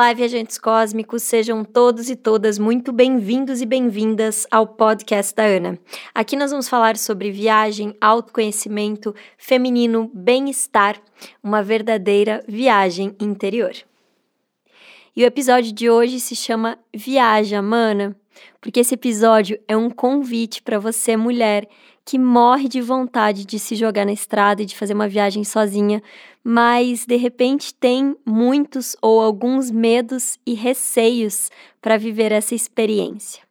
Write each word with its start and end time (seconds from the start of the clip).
Olá, 0.00 0.14
viajantes 0.14 0.56
cósmicos, 0.56 1.22
sejam 1.22 1.62
todos 1.62 2.08
e 2.08 2.16
todas 2.16 2.58
muito 2.58 2.90
bem-vindos 2.90 3.60
e 3.60 3.66
bem-vindas 3.66 4.46
ao 4.50 4.66
podcast 4.66 5.34
da 5.34 5.44
Ana. 5.44 5.78
Aqui 6.14 6.36
nós 6.36 6.50
vamos 6.50 6.70
falar 6.70 6.96
sobre 6.96 7.30
viagem, 7.30 7.94
autoconhecimento, 8.00 9.14
feminino, 9.36 10.10
bem-estar, 10.14 10.98
uma 11.42 11.62
verdadeira 11.62 12.42
viagem 12.48 13.14
interior. 13.20 13.72
E 15.14 15.22
o 15.22 15.26
episódio 15.26 15.70
de 15.70 15.90
hoje 15.90 16.18
se 16.18 16.34
chama 16.34 16.78
Viaja, 16.96 17.60
Mana, 17.60 18.16
porque 18.58 18.80
esse 18.80 18.94
episódio 18.94 19.60
é 19.68 19.76
um 19.76 19.90
convite 19.90 20.62
para 20.62 20.78
você, 20.78 21.14
mulher, 21.14 21.68
que 22.04 22.18
morre 22.18 22.68
de 22.68 22.80
vontade 22.80 23.44
de 23.44 23.58
se 23.58 23.74
jogar 23.74 24.04
na 24.04 24.12
estrada 24.12 24.62
e 24.62 24.66
de 24.66 24.76
fazer 24.76 24.94
uma 24.94 25.08
viagem 25.08 25.44
sozinha, 25.44 26.02
mas 26.42 27.06
de 27.06 27.16
repente 27.16 27.74
tem 27.74 28.16
muitos 28.24 28.96
ou 29.00 29.20
alguns 29.20 29.70
medos 29.70 30.38
e 30.46 30.54
receios 30.54 31.50
para 31.80 31.96
viver 31.96 32.32
essa 32.32 32.54
experiência. 32.54 33.42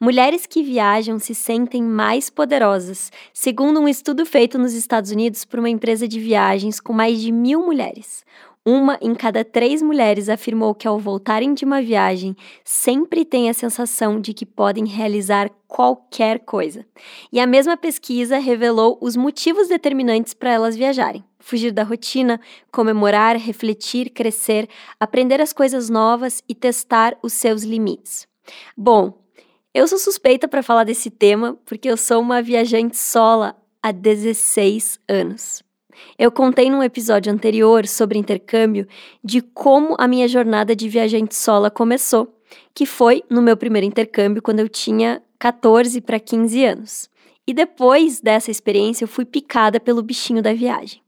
Mulheres 0.00 0.46
que 0.46 0.62
viajam 0.62 1.18
se 1.18 1.34
sentem 1.34 1.82
mais 1.82 2.30
poderosas, 2.30 3.12
segundo 3.32 3.80
um 3.80 3.88
estudo 3.88 4.24
feito 4.24 4.58
nos 4.58 4.72
Estados 4.72 5.10
Unidos 5.10 5.44
por 5.44 5.58
uma 5.58 5.68
empresa 5.68 6.08
de 6.08 6.18
viagens 6.18 6.80
com 6.80 6.92
mais 6.92 7.20
de 7.20 7.30
mil 7.30 7.64
mulheres. 7.64 8.24
Uma 8.70 8.98
em 9.00 9.14
cada 9.14 9.42
três 9.42 9.80
mulheres 9.80 10.28
afirmou 10.28 10.74
que, 10.74 10.86
ao 10.86 10.98
voltarem 10.98 11.54
de 11.54 11.64
uma 11.64 11.80
viagem, 11.80 12.36
sempre 12.62 13.24
têm 13.24 13.48
a 13.48 13.54
sensação 13.54 14.20
de 14.20 14.34
que 14.34 14.44
podem 14.44 14.84
realizar 14.84 15.48
qualquer 15.66 16.40
coisa. 16.40 16.84
E 17.32 17.40
a 17.40 17.46
mesma 17.46 17.78
pesquisa 17.78 18.36
revelou 18.36 18.98
os 19.00 19.16
motivos 19.16 19.68
determinantes 19.68 20.34
para 20.34 20.52
elas 20.52 20.76
viajarem: 20.76 21.24
fugir 21.38 21.72
da 21.72 21.82
rotina, 21.82 22.38
comemorar, 22.70 23.38
refletir, 23.38 24.10
crescer, 24.10 24.68
aprender 25.00 25.40
as 25.40 25.54
coisas 25.54 25.88
novas 25.88 26.42
e 26.46 26.54
testar 26.54 27.16
os 27.22 27.32
seus 27.32 27.62
limites. 27.62 28.28
Bom, 28.76 29.18
eu 29.72 29.88
sou 29.88 29.96
suspeita 29.98 30.46
para 30.46 30.62
falar 30.62 30.84
desse 30.84 31.08
tema 31.08 31.58
porque 31.64 31.88
eu 31.90 31.96
sou 31.96 32.20
uma 32.20 32.42
viajante 32.42 32.98
sola 32.98 33.56
há 33.82 33.90
16 33.90 35.00
anos. 35.08 35.66
Eu 36.18 36.30
contei 36.30 36.70
num 36.70 36.82
episódio 36.82 37.32
anterior 37.32 37.86
sobre 37.86 38.18
intercâmbio 38.18 38.86
de 39.22 39.40
como 39.40 39.94
a 39.98 40.08
minha 40.08 40.28
jornada 40.28 40.74
de 40.74 40.88
viajante 40.88 41.34
sola 41.34 41.70
começou, 41.70 42.34
que 42.74 42.86
foi 42.86 43.22
no 43.30 43.42
meu 43.42 43.56
primeiro 43.56 43.86
intercâmbio 43.86 44.42
quando 44.42 44.60
eu 44.60 44.68
tinha 44.68 45.22
14 45.38 46.00
para 46.00 46.18
15 46.18 46.64
anos. 46.64 47.10
E 47.46 47.54
depois 47.54 48.20
dessa 48.20 48.50
experiência 48.50 49.04
eu 49.04 49.08
fui 49.08 49.24
picada 49.24 49.80
pelo 49.80 50.02
bichinho 50.02 50.42
da 50.42 50.52
viagem. 50.52 51.00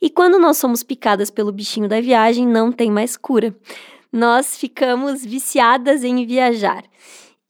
E 0.00 0.10
quando 0.10 0.38
nós 0.38 0.56
somos 0.58 0.82
picadas 0.82 1.30
pelo 1.30 1.52
bichinho 1.52 1.88
da 1.88 2.00
viagem, 2.00 2.46
não 2.46 2.70
tem 2.70 2.90
mais 2.90 3.16
cura. 3.16 3.54
Nós 4.12 4.56
ficamos 4.56 5.24
viciadas 5.24 6.04
em 6.04 6.24
viajar. 6.26 6.84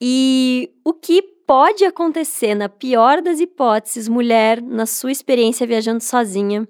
E 0.00 0.70
o 0.84 0.92
que 0.92 1.33
pode 1.46 1.84
acontecer, 1.84 2.54
na 2.54 2.68
pior 2.68 3.20
das 3.20 3.40
hipóteses, 3.40 4.08
mulher, 4.08 4.62
na 4.62 4.86
sua 4.86 5.12
experiência 5.12 5.66
viajando 5.66 6.02
sozinha, 6.02 6.66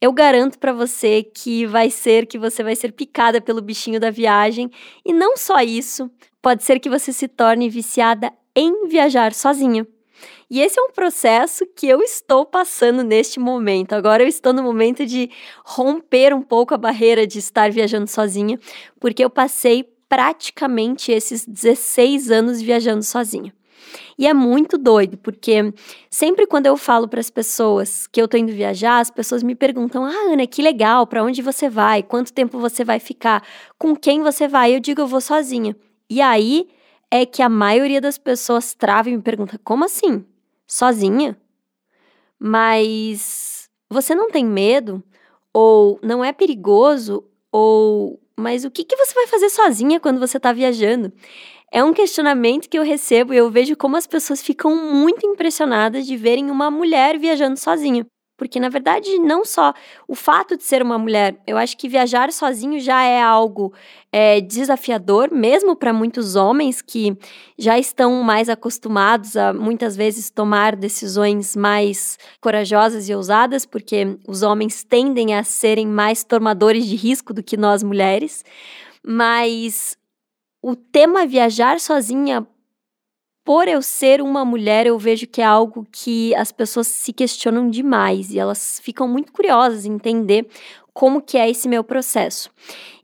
eu 0.00 0.12
garanto 0.12 0.58
para 0.58 0.72
você 0.72 1.22
que 1.22 1.66
vai 1.66 1.90
ser 1.90 2.26
que 2.26 2.38
você 2.38 2.62
vai 2.62 2.76
ser 2.76 2.92
picada 2.92 3.40
pelo 3.40 3.62
bichinho 3.62 3.98
da 3.98 4.10
viagem 4.10 4.70
e 5.04 5.12
não 5.12 5.36
só 5.36 5.60
isso, 5.60 6.10
pode 6.42 6.62
ser 6.62 6.78
que 6.78 6.90
você 6.90 7.12
se 7.12 7.26
torne 7.26 7.70
viciada 7.70 8.32
em 8.54 8.86
viajar 8.86 9.32
sozinha. 9.32 9.86
E 10.50 10.60
esse 10.60 10.78
é 10.78 10.82
um 10.82 10.90
processo 10.90 11.66
que 11.74 11.88
eu 11.88 12.00
estou 12.02 12.44
passando 12.44 13.02
neste 13.02 13.40
momento. 13.40 13.94
Agora 13.94 14.22
eu 14.22 14.28
estou 14.28 14.52
no 14.52 14.62
momento 14.62 15.06
de 15.06 15.30
romper 15.64 16.34
um 16.34 16.42
pouco 16.42 16.74
a 16.74 16.78
barreira 16.78 17.26
de 17.26 17.38
estar 17.38 17.70
viajando 17.70 18.08
sozinha, 18.08 18.58
porque 19.00 19.24
eu 19.24 19.30
passei 19.30 19.88
praticamente 20.06 21.10
esses 21.10 21.46
16 21.46 22.30
anos 22.30 22.60
viajando 22.60 23.02
sozinha. 23.02 23.54
E 24.18 24.26
é 24.26 24.34
muito 24.34 24.78
doido, 24.78 25.16
porque 25.18 25.72
sempre 26.10 26.46
quando 26.46 26.66
eu 26.66 26.76
falo 26.76 27.08
para 27.08 27.20
as 27.20 27.30
pessoas 27.30 28.06
que 28.06 28.20
eu 28.20 28.28
tô 28.28 28.36
indo 28.36 28.52
viajar, 28.52 29.00
as 29.00 29.10
pessoas 29.10 29.42
me 29.42 29.54
perguntam: 29.54 30.04
"Ah, 30.04 30.32
Ana, 30.32 30.46
que 30.46 30.62
legal, 30.62 31.06
para 31.06 31.22
onde 31.22 31.42
você 31.42 31.68
vai? 31.68 32.02
Quanto 32.02 32.32
tempo 32.32 32.58
você 32.58 32.84
vai 32.84 32.98
ficar? 33.00 33.42
Com 33.78 33.96
quem 33.96 34.22
você 34.22 34.48
vai?" 34.48 34.74
Eu 34.74 34.80
digo: 34.80 35.00
"Eu 35.00 35.06
vou 35.06 35.20
sozinha". 35.20 35.76
E 36.08 36.20
aí 36.20 36.68
é 37.10 37.26
que 37.26 37.42
a 37.42 37.48
maioria 37.48 38.00
das 38.00 38.18
pessoas 38.18 38.74
trava 38.74 39.10
e 39.10 39.16
me 39.16 39.22
pergunta: 39.22 39.58
"Como 39.64 39.84
assim? 39.84 40.24
Sozinha?" 40.66 41.36
Mas 42.38 43.68
você 43.88 44.14
não 44.14 44.30
tem 44.30 44.44
medo? 44.44 45.02
Ou 45.52 45.98
não 46.02 46.24
é 46.24 46.32
perigoso? 46.32 47.24
Ou 47.52 48.20
mas 48.36 48.64
o 48.64 48.70
que, 48.70 48.84
que 48.84 48.96
você 48.96 49.14
vai 49.14 49.26
fazer 49.28 49.48
sozinha 49.48 50.00
quando 50.00 50.18
você 50.18 50.38
está 50.38 50.52
viajando? 50.52 51.12
É 51.74 51.82
um 51.82 51.92
questionamento 51.92 52.68
que 52.68 52.78
eu 52.78 52.84
recebo 52.84 53.34
e 53.34 53.36
eu 53.36 53.50
vejo 53.50 53.76
como 53.76 53.96
as 53.96 54.06
pessoas 54.06 54.40
ficam 54.40 54.76
muito 54.94 55.26
impressionadas 55.26 56.06
de 56.06 56.16
verem 56.16 56.48
uma 56.48 56.70
mulher 56.70 57.18
viajando 57.18 57.58
sozinha. 57.58 58.06
Porque, 58.36 58.60
na 58.60 58.68
verdade, 58.68 59.18
não 59.18 59.44
só 59.44 59.74
o 60.06 60.14
fato 60.14 60.56
de 60.56 60.62
ser 60.62 60.82
uma 60.82 60.96
mulher, 60.96 61.36
eu 61.44 61.56
acho 61.56 61.76
que 61.76 61.88
viajar 61.88 62.30
sozinho 62.30 62.78
já 62.78 63.02
é 63.02 63.20
algo 63.20 63.74
é, 64.12 64.40
desafiador, 64.40 65.32
mesmo 65.32 65.74
para 65.74 65.92
muitos 65.92 66.36
homens 66.36 66.80
que 66.80 67.18
já 67.58 67.76
estão 67.76 68.22
mais 68.22 68.48
acostumados 68.48 69.36
a 69.36 69.52
muitas 69.52 69.96
vezes 69.96 70.30
tomar 70.30 70.76
decisões 70.76 71.56
mais 71.56 72.18
corajosas 72.40 73.08
e 73.08 73.14
ousadas, 73.16 73.66
porque 73.66 74.16
os 74.28 74.44
homens 74.44 74.84
tendem 74.84 75.34
a 75.34 75.42
serem 75.42 75.88
mais 75.88 76.22
tomadores 76.22 76.86
de 76.86 76.94
risco 76.94 77.34
do 77.34 77.42
que 77.42 77.56
nós 77.56 77.82
mulheres. 77.82 78.44
Mas 79.04 79.96
o 80.66 80.74
tema 80.74 81.26
viajar 81.26 81.78
sozinha, 81.78 82.46
por 83.44 83.68
eu 83.68 83.82
ser 83.82 84.22
uma 84.22 84.46
mulher, 84.46 84.86
eu 84.86 84.98
vejo 84.98 85.26
que 85.26 85.42
é 85.42 85.44
algo 85.44 85.86
que 85.92 86.34
as 86.36 86.50
pessoas 86.50 86.86
se 86.86 87.12
questionam 87.12 87.68
demais 87.68 88.30
e 88.30 88.38
elas 88.38 88.80
ficam 88.82 89.06
muito 89.06 89.30
curiosas 89.30 89.84
em 89.84 89.92
entender 89.92 90.48
como 90.94 91.20
que 91.20 91.36
é 91.36 91.50
esse 91.50 91.68
meu 91.68 91.84
processo. 91.84 92.50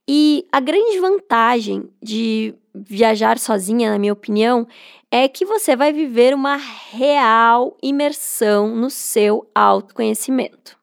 E 0.09 0.47
a 0.51 0.59
grande 0.59 0.99
vantagem 1.01 1.91
de 2.03 2.55
viajar 2.75 3.39
sozinha, 3.39 3.91
na 3.91 3.99
minha 3.99 4.15
opinião, 4.15 4.67
é 5.11 5.29
que 5.29 5.45
você 5.45 5.77
vai 5.77 5.93
viver 5.93 6.35
uma 6.35 6.57
real 6.57 7.77
imersão 7.83 8.75
no 8.75 8.89
seu 8.89 9.47
autoconhecimento. 9.55 10.79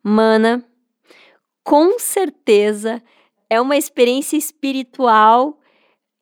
Mana, 0.00 0.64
com 1.64 1.98
certeza 1.98 3.02
é 3.50 3.60
uma 3.60 3.76
experiência 3.76 4.36
espiritual 4.36 5.58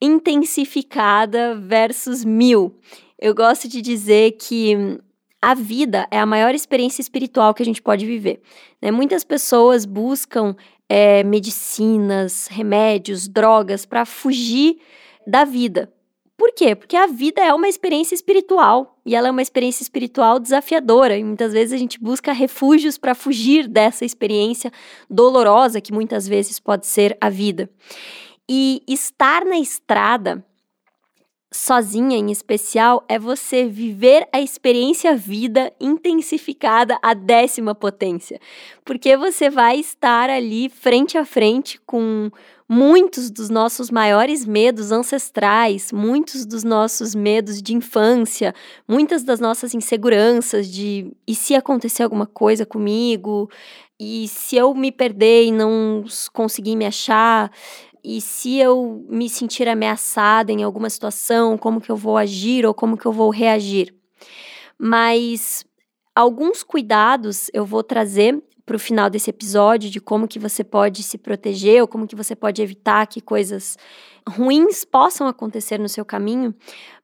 intensificada 0.02 1.54
versus 1.54 2.24
mil. 2.24 2.76
Eu 3.16 3.32
gosto 3.32 3.68
de 3.68 3.80
dizer 3.80 4.32
que 4.32 4.98
a 5.40 5.54
vida 5.54 6.08
é 6.10 6.18
a 6.18 6.26
maior 6.26 6.54
experiência 6.54 7.00
espiritual 7.00 7.54
que 7.54 7.62
a 7.62 7.66
gente 7.66 7.80
pode 7.80 8.04
viver. 8.04 8.42
Né? 8.80 8.90
Muitas 8.90 9.22
pessoas 9.22 9.84
buscam 9.84 10.56
é, 10.88 11.22
medicinas, 11.22 12.48
remédios, 12.48 13.28
drogas 13.28 13.86
para 13.86 14.04
fugir 14.04 14.78
da 15.24 15.44
vida. 15.44 15.92
Por 16.36 16.52
quê? 16.52 16.74
Porque 16.74 16.96
a 16.96 17.06
vida 17.06 17.40
é 17.40 17.54
uma 17.54 17.68
experiência 17.68 18.16
espiritual 18.16 18.98
e 19.06 19.14
ela 19.14 19.28
é 19.28 19.30
uma 19.30 19.42
experiência 19.42 19.84
espiritual 19.84 20.40
desafiadora 20.40 21.16
e 21.16 21.22
muitas 21.22 21.52
vezes 21.52 21.72
a 21.72 21.76
gente 21.76 22.00
busca 22.00 22.32
refúgios 22.32 22.98
para 22.98 23.14
fugir 23.14 23.68
dessa 23.68 24.04
experiência 24.04 24.72
dolorosa 25.08 25.80
que 25.80 25.92
muitas 25.92 26.26
vezes 26.26 26.58
pode 26.58 26.88
ser 26.88 27.16
a 27.20 27.30
vida. 27.30 27.70
E 28.54 28.82
estar 28.86 29.46
na 29.46 29.58
estrada 29.58 30.44
sozinha 31.50 32.18
em 32.18 32.30
especial 32.30 33.02
é 33.08 33.18
você 33.18 33.64
viver 33.66 34.28
a 34.30 34.42
experiência 34.42 35.16
vida 35.16 35.72
intensificada 35.80 36.98
à 37.02 37.14
décima 37.14 37.74
potência. 37.74 38.38
Porque 38.84 39.16
você 39.16 39.48
vai 39.48 39.78
estar 39.78 40.28
ali 40.28 40.68
frente 40.68 41.16
a 41.16 41.24
frente 41.24 41.80
com 41.86 42.30
muitos 42.68 43.30
dos 43.30 43.48
nossos 43.48 43.90
maiores 43.90 44.44
medos 44.44 44.92
ancestrais, 44.92 45.90
muitos 45.90 46.44
dos 46.44 46.62
nossos 46.62 47.14
medos 47.14 47.62
de 47.62 47.74
infância, 47.74 48.54
muitas 48.86 49.24
das 49.24 49.40
nossas 49.40 49.72
inseguranças 49.72 50.68
de 50.68 51.10
e 51.26 51.34
se 51.34 51.54
acontecer 51.54 52.02
alguma 52.02 52.26
coisa 52.26 52.66
comigo? 52.66 53.48
E 53.98 54.28
se 54.28 54.56
eu 54.56 54.74
me 54.74 54.92
perder 54.92 55.44
e 55.44 55.52
não 55.52 56.04
conseguir 56.34 56.76
me 56.76 56.84
achar? 56.84 57.50
E 58.04 58.20
se 58.20 58.58
eu 58.58 59.04
me 59.08 59.28
sentir 59.28 59.68
ameaçada 59.68 60.50
em 60.50 60.62
alguma 60.62 60.90
situação, 60.90 61.56
como 61.56 61.80
que 61.80 61.90
eu 61.90 61.96
vou 61.96 62.16
agir 62.16 62.66
ou 62.66 62.74
como 62.74 62.96
que 62.96 63.06
eu 63.06 63.12
vou 63.12 63.30
reagir. 63.30 63.94
Mas 64.78 65.64
alguns 66.14 66.62
cuidados 66.62 67.48
eu 67.54 67.64
vou 67.64 67.82
trazer 67.82 68.42
para 68.64 68.76
o 68.76 68.78
final 68.78 69.10
desse 69.10 69.30
episódio 69.30 69.90
de 69.90 70.00
como 70.00 70.28
que 70.28 70.38
você 70.38 70.62
pode 70.62 71.02
se 71.02 71.18
proteger 71.18 71.82
ou 71.82 71.88
como 71.88 72.06
que 72.06 72.16
você 72.16 72.34
pode 72.34 72.62
evitar 72.62 73.06
que 73.06 73.20
coisas 73.20 73.76
ruins 74.28 74.84
possam 74.84 75.26
acontecer 75.26 75.78
no 75.78 75.88
seu 75.88 76.04
caminho, 76.04 76.54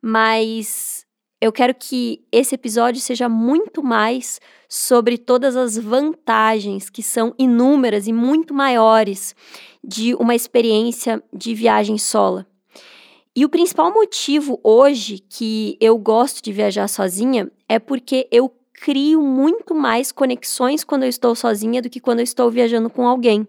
mas 0.01 1.05
eu 1.41 1.53
quero 1.53 1.75
que 1.75 2.21
esse 2.33 2.55
episódio 2.55 3.01
seja 3.01 3.29
muito 3.29 3.83
mais 3.83 4.41
sobre 4.69 5.17
todas 5.17 5.57
as 5.57 5.79
vantagens 5.79 6.91
que 6.91 7.03
são 7.03 7.35
inúmeras 7.39 8.07
e 8.07 8.13
muito 8.13 8.53
maiores 8.53 9.35
de 9.83 10.15
uma 10.17 10.35
experiência 10.35 11.23
de 11.33 11.55
viagem 11.55 11.97
sola. 11.97 12.47
E 13.37 13.45
o 13.45 13.49
principal 13.49 13.93
motivo 13.95 14.59
hoje 14.65 15.21
que 15.21 15.77
eu 15.81 15.97
gosto 15.97 16.43
de 16.43 16.53
viajar 16.53 16.89
sozinha 16.89 17.49
é 17.69 17.79
porque 17.79 18.27
eu 18.33 18.53
crio 18.79 19.23
muito 19.23 19.75
mais 19.75 20.13
conexões 20.13 20.85
quando 20.85 21.03
eu 21.03 21.09
estou 21.09 21.35
sozinha 21.35 21.83
do 21.83 21.91
que 21.91 22.01
quando 22.01 22.21
eu 22.21 22.25
estou 22.25 22.51
viajando 22.51 22.89
com 22.89 23.07
alguém. 23.07 23.47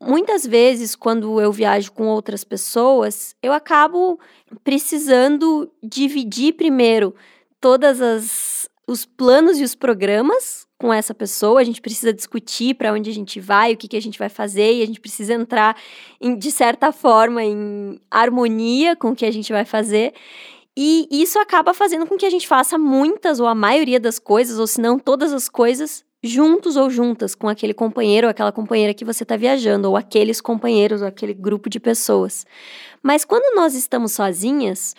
Muitas 0.00 0.46
vezes, 0.46 0.94
quando 0.94 1.40
eu 1.40 1.52
viajo 1.52 1.92
com 1.92 2.06
outras 2.06 2.44
pessoas, 2.44 3.34
eu 3.42 3.52
acabo 3.52 4.18
precisando 4.62 5.70
dividir 5.82 6.54
primeiro 6.54 7.14
todas 7.60 8.00
as 8.00 8.68
os 8.86 9.04
planos 9.04 9.58
e 9.58 9.64
os 9.64 9.74
programas 9.74 10.66
com 10.78 10.92
essa 10.92 11.14
pessoa, 11.14 11.60
a 11.60 11.64
gente 11.64 11.80
precisa 11.80 12.12
discutir 12.12 12.74
para 12.74 12.92
onde 12.92 13.08
a 13.08 13.14
gente 13.14 13.40
vai, 13.40 13.72
o 13.72 13.76
que, 13.76 13.88
que 13.88 13.96
a 13.96 14.02
gente 14.02 14.18
vai 14.18 14.28
fazer, 14.28 14.74
e 14.74 14.82
a 14.82 14.86
gente 14.86 15.00
precisa 15.00 15.32
entrar, 15.32 15.76
em, 16.20 16.36
de 16.36 16.50
certa 16.50 16.92
forma, 16.92 17.42
em 17.42 17.98
harmonia 18.10 18.94
com 18.94 19.10
o 19.10 19.16
que 19.16 19.24
a 19.24 19.30
gente 19.30 19.52
vai 19.52 19.64
fazer. 19.64 20.12
E 20.76 21.06
isso 21.10 21.38
acaba 21.38 21.72
fazendo 21.72 22.06
com 22.06 22.16
que 22.16 22.26
a 22.26 22.30
gente 22.30 22.48
faça 22.48 22.76
muitas 22.76 23.38
ou 23.38 23.46
a 23.46 23.54
maioria 23.54 24.00
das 24.00 24.18
coisas, 24.18 24.58
ou 24.58 24.66
se 24.66 24.80
não 24.80 24.98
todas 24.98 25.32
as 25.32 25.48
coisas, 25.48 26.04
juntos 26.22 26.76
ou 26.76 26.90
juntas 26.90 27.34
com 27.34 27.48
aquele 27.48 27.74
companheiro 27.74 28.26
ou 28.26 28.30
aquela 28.30 28.50
companheira 28.50 28.94
que 28.94 29.04
você 29.04 29.22
está 29.22 29.36
viajando, 29.36 29.88
ou 29.88 29.96
aqueles 29.96 30.40
companheiros 30.40 31.02
ou 31.02 31.06
aquele 31.06 31.34
grupo 31.34 31.70
de 31.70 31.78
pessoas. 31.78 32.44
Mas 33.02 33.24
quando 33.24 33.54
nós 33.54 33.74
estamos 33.74 34.12
sozinhas, 34.12 34.96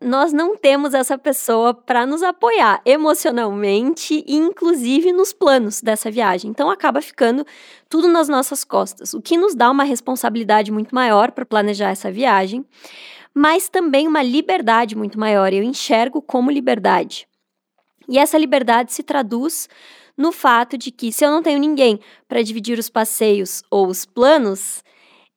nós 0.00 0.32
não 0.32 0.56
temos 0.56 0.92
essa 0.92 1.16
pessoa 1.16 1.72
para 1.72 2.04
nos 2.04 2.22
apoiar 2.22 2.82
emocionalmente 2.84 4.22
e 4.26 4.36
inclusive 4.36 5.12
nos 5.12 5.32
planos 5.32 5.80
dessa 5.80 6.10
viagem. 6.10 6.50
Então 6.50 6.70
acaba 6.70 7.00
ficando 7.00 7.46
tudo 7.88 8.08
nas 8.08 8.28
nossas 8.28 8.64
costas, 8.64 9.14
o 9.14 9.22
que 9.22 9.38
nos 9.38 9.54
dá 9.54 9.70
uma 9.70 9.84
responsabilidade 9.84 10.70
muito 10.70 10.94
maior 10.94 11.30
para 11.30 11.46
planejar 11.46 11.90
essa 11.90 12.10
viagem 12.10 12.66
mas 13.38 13.68
também 13.68 14.08
uma 14.08 14.22
liberdade 14.22 14.96
muito 14.96 15.20
maior. 15.20 15.52
Eu 15.52 15.62
enxergo 15.62 16.22
como 16.22 16.50
liberdade. 16.50 17.28
E 18.08 18.18
essa 18.18 18.38
liberdade 18.38 18.94
se 18.94 19.02
traduz 19.02 19.68
no 20.16 20.32
fato 20.32 20.78
de 20.78 20.90
que, 20.90 21.12
se 21.12 21.22
eu 21.22 21.30
não 21.30 21.42
tenho 21.42 21.58
ninguém 21.58 22.00
para 22.26 22.40
dividir 22.40 22.78
os 22.78 22.88
passeios 22.88 23.62
ou 23.70 23.88
os 23.88 24.06
planos, 24.06 24.82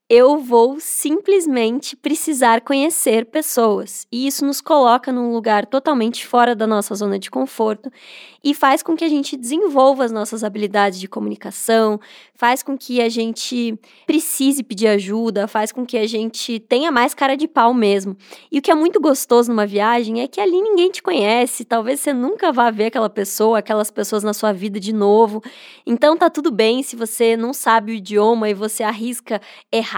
eu 0.09 0.39
vou 0.39 0.79
simplesmente 0.79 1.95
precisar 1.95 2.61
conhecer 2.61 3.27
pessoas. 3.27 4.07
E 4.11 4.25
isso 4.25 4.43
nos 4.43 4.59
coloca 4.59 5.11
num 5.11 5.31
lugar 5.31 5.67
totalmente 5.67 6.25
fora 6.25 6.55
da 6.55 6.65
nossa 6.65 6.95
zona 6.95 7.19
de 7.19 7.29
conforto 7.29 7.91
e 8.43 8.55
faz 8.55 8.81
com 8.81 8.95
que 8.95 9.05
a 9.05 9.09
gente 9.09 9.37
desenvolva 9.37 10.03
as 10.03 10.11
nossas 10.11 10.43
habilidades 10.43 10.99
de 10.99 11.07
comunicação, 11.07 11.99
faz 12.33 12.63
com 12.63 12.77
que 12.77 13.01
a 13.01 13.09
gente 13.09 13.77
precise 14.07 14.63
pedir 14.63 14.87
ajuda, 14.87 15.47
faz 15.47 15.71
com 15.71 15.85
que 15.85 15.97
a 15.97 16.07
gente 16.07 16.59
tenha 16.59 16.91
mais 16.91 17.13
cara 17.13 17.35
de 17.35 17.47
pau 17.47 17.73
mesmo. 17.73 18.17
E 18.51 18.57
o 18.57 18.61
que 18.61 18.71
é 18.71 18.75
muito 18.75 18.99
gostoso 18.99 19.51
numa 19.51 19.67
viagem 19.67 20.21
é 20.21 20.27
que 20.27 20.41
ali 20.41 20.59
ninguém 20.59 20.89
te 20.89 21.03
conhece, 21.03 21.65
talvez 21.65 21.99
você 21.99 22.13
nunca 22.13 22.51
vá 22.51 22.71
ver 22.71 22.85
aquela 22.85 23.09
pessoa, 23.09 23.59
aquelas 23.59 23.91
pessoas 23.91 24.23
na 24.23 24.33
sua 24.33 24.53
vida 24.53 24.79
de 24.79 24.93
novo. 24.93 25.41
Então 25.85 26.17
tá 26.17 26.29
tudo 26.29 26.49
bem 26.49 26.81
se 26.81 26.95
você 26.95 27.37
não 27.37 27.53
sabe 27.53 27.91
o 27.91 27.95
idioma 27.95 28.49
e 28.49 28.53
você 28.53 28.83
arrisca 28.83 29.41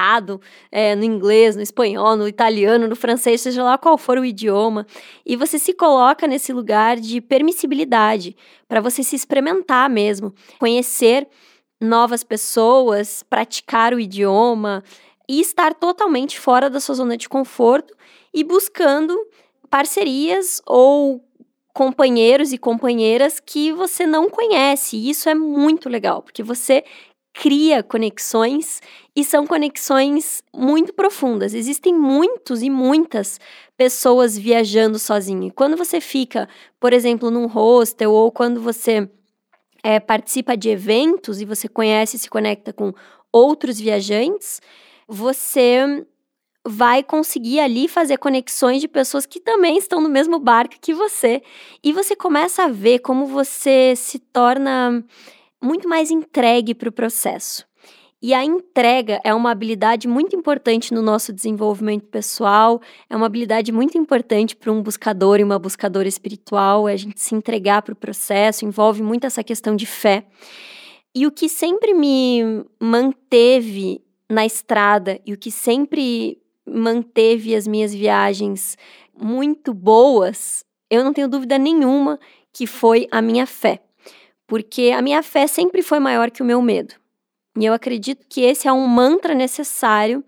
errado 0.01 0.41
é, 0.71 0.95
no 0.95 1.03
inglês, 1.03 1.55
no 1.55 1.61
espanhol, 1.61 2.15
no 2.15 2.27
italiano, 2.27 2.87
no 2.87 2.95
francês, 2.95 3.41
seja 3.41 3.63
lá 3.63 3.77
qual 3.77 3.97
for 3.97 4.17
o 4.17 4.25
idioma, 4.25 4.85
e 5.25 5.35
você 5.35 5.59
se 5.59 5.73
coloca 5.73 6.27
nesse 6.27 6.51
lugar 6.51 6.99
de 6.99 7.21
permissibilidade 7.21 8.35
para 8.67 8.81
você 8.81 9.03
se 9.03 9.15
experimentar 9.15 9.89
mesmo, 9.89 10.33
conhecer 10.59 11.27
novas 11.79 12.23
pessoas, 12.23 13.23
praticar 13.23 13.93
o 13.93 13.99
idioma 13.99 14.83
e 15.29 15.39
estar 15.39 15.73
totalmente 15.73 16.39
fora 16.39 16.69
da 16.69 16.79
sua 16.79 16.95
zona 16.95 17.15
de 17.15 17.29
conforto 17.29 17.95
e 18.33 18.43
buscando 18.43 19.15
parcerias 19.69 20.61
ou 20.65 21.23
companheiros 21.73 22.51
e 22.51 22.57
companheiras 22.57 23.39
que 23.39 23.71
você 23.71 24.05
não 24.05 24.29
conhece. 24.29 24.97
E 24.97 25.09
isso 25.09 25.29
é 25.29 25.33
muito 25.33 25.87
legal, 25.87 26.21
porque 26.21 26.43
você 26.43 26.83
cria 27.33 27.81
conexões 27.81 28.81
e 29.15 29.23
são 29.23 29.47
conexões 29.47 30.43
muito 30.53 30.93
profundas. 30.93 31.53
Existem 31.53 31.93
muitos 31.93 32.61
e 32.61 32.69
muitas 32.69 33.39
pessoas 33.77 34.37
viajando 34.37 34.99
sozinho. 34.99 35.43
E 35.43 35.51
quando 35.51 35.77
você 35.77 36.01
fica, 36.01 36.47
por 36.79 36.93
exemplo, 36.93 37.31
num 37.31 37.47
hostel 37.47 38.11
ou 38.11 38.31
quando 38.31 38.61
você 38.61 39.09
é, 39.83 39.99
participa 39.99 40.55
de 40.55 40.69
eventos 40.69 41.41
e 41.41 41.45
você 41.45 41.67
conhece 41.67 42.15
e 42.15 42.19
se 42.19 42.29
conecta 42.29 42.71
com 42.73 42.93
outros 43.31 43.79
viajantes, 43.79 44.61
você 45.07 46.05
vai 46.63 47.01
conseguir 47.01 47.59
ali 47.59 47.87
fazer 47.87 48.17
conexões 48.17 48.81
de 48.81 48.87
pessoas 48.87 49.25
que 49.25 49.39
também 49.39 49.77
estão 49.77 49.99
no 49.99 50.09
mesmo 50.09 50.39
barco 50.39 50.75
que 50.79 50.93
você. 50.93 51.41
E 51.83 51.91
você 51.91 52.15
começa 52.15 52.65
a 52.65 52.67
ver 52.67 52.99
como 52.99 53.25
você 53.25 53.95
se 53.95 54.19
torna 54.19 55.03
muito 55.61 55.87
mais 55.87 56.09
entregue 56.09 56.73
para 56.73 56.89
o 56.89 56.91
processo. 56.91 57.65
E 58.23 58.35
a 58.35 58.45
entrega 58.45 59.19
é 59.23 59.33
uma 59.33 59.49
habilidade 59.49 60.07
muito 60.07 60.35
importante 60.35 60.93
no 60.93 61.01
nosso 61.01 61.33
desenvolvimento 61.33 62.05
pessoal, 62.05 62.79
é 63.09 63.15
uma 63.15 63.25
habilidade 63.25 63.71
muito 63.71 63.97
importante 63.97 64.55
para 64.55 64.71
um 64.71 64.81
buscador 64.81 65.39
e 65.39 65.43
uma 65.43 65.57
buscadora 65.57 66.07
espiritual, 66.07 66.87
é 66.87 66.93
a 66.93 66.97
gente 66.97 67.19
se 67.19 67.33
entregar 67.33 67.81
para 67.81 67.93
o 67.93 67.95
processo, 67.95 68.63
envolve 68.63 69.01
muito 69.01 69.25
essa 69.25 69.43
questão 69.43 69.75
de 69.75 69.87
fé. 69.87 70.23
E 71.15 71.25
o 71.25 71.31
que 71.31 71.49
sempre 71.49 71.95
me 71.95 72.63
manteve 72.79 74.03
na 74.29 74.45
estrada 74.45 75.19
e 75.25 75.33
o 75.33 75.37
que 75.37 75.51
sempre 75.51 76.39
manteve 76.63 77.55
as 77.55 77.67
minhas 77.67 77.91
viagens 77.91 78.77
muito 79.19 79.73
boas, 79.73 80.63
eu 80.91 81.03
não 81.03 81.11
tenho 81.11 81.27
dúvida 81.27 81.57
nenhuma 81.57 82.19
que 82.53 82.67
foi 82.67 83.07
a 83.09 83.19
minha 83.19 83.47
fé 83.47 83.81
porque 84.51 84.91
a 84.93 85.01
minha 85.01 85.23
fé 85.23 85.47
sempre 85.47 85.81
foi 85.81 85.97
maior 85.97 86.29
que 86.29 86.41
o 86.41 86.45
meu 86.45 86.61
medo. 86.61 86.95
E 87.57 87.63
eu 87.63 87.73
acredito 87.73 88.25
que 88.27 88.41
esse 88.41 88.67
é 88.67 88.73
um 88.73 88.85
mantra 88.85 89.33
necessário 89.33 90.21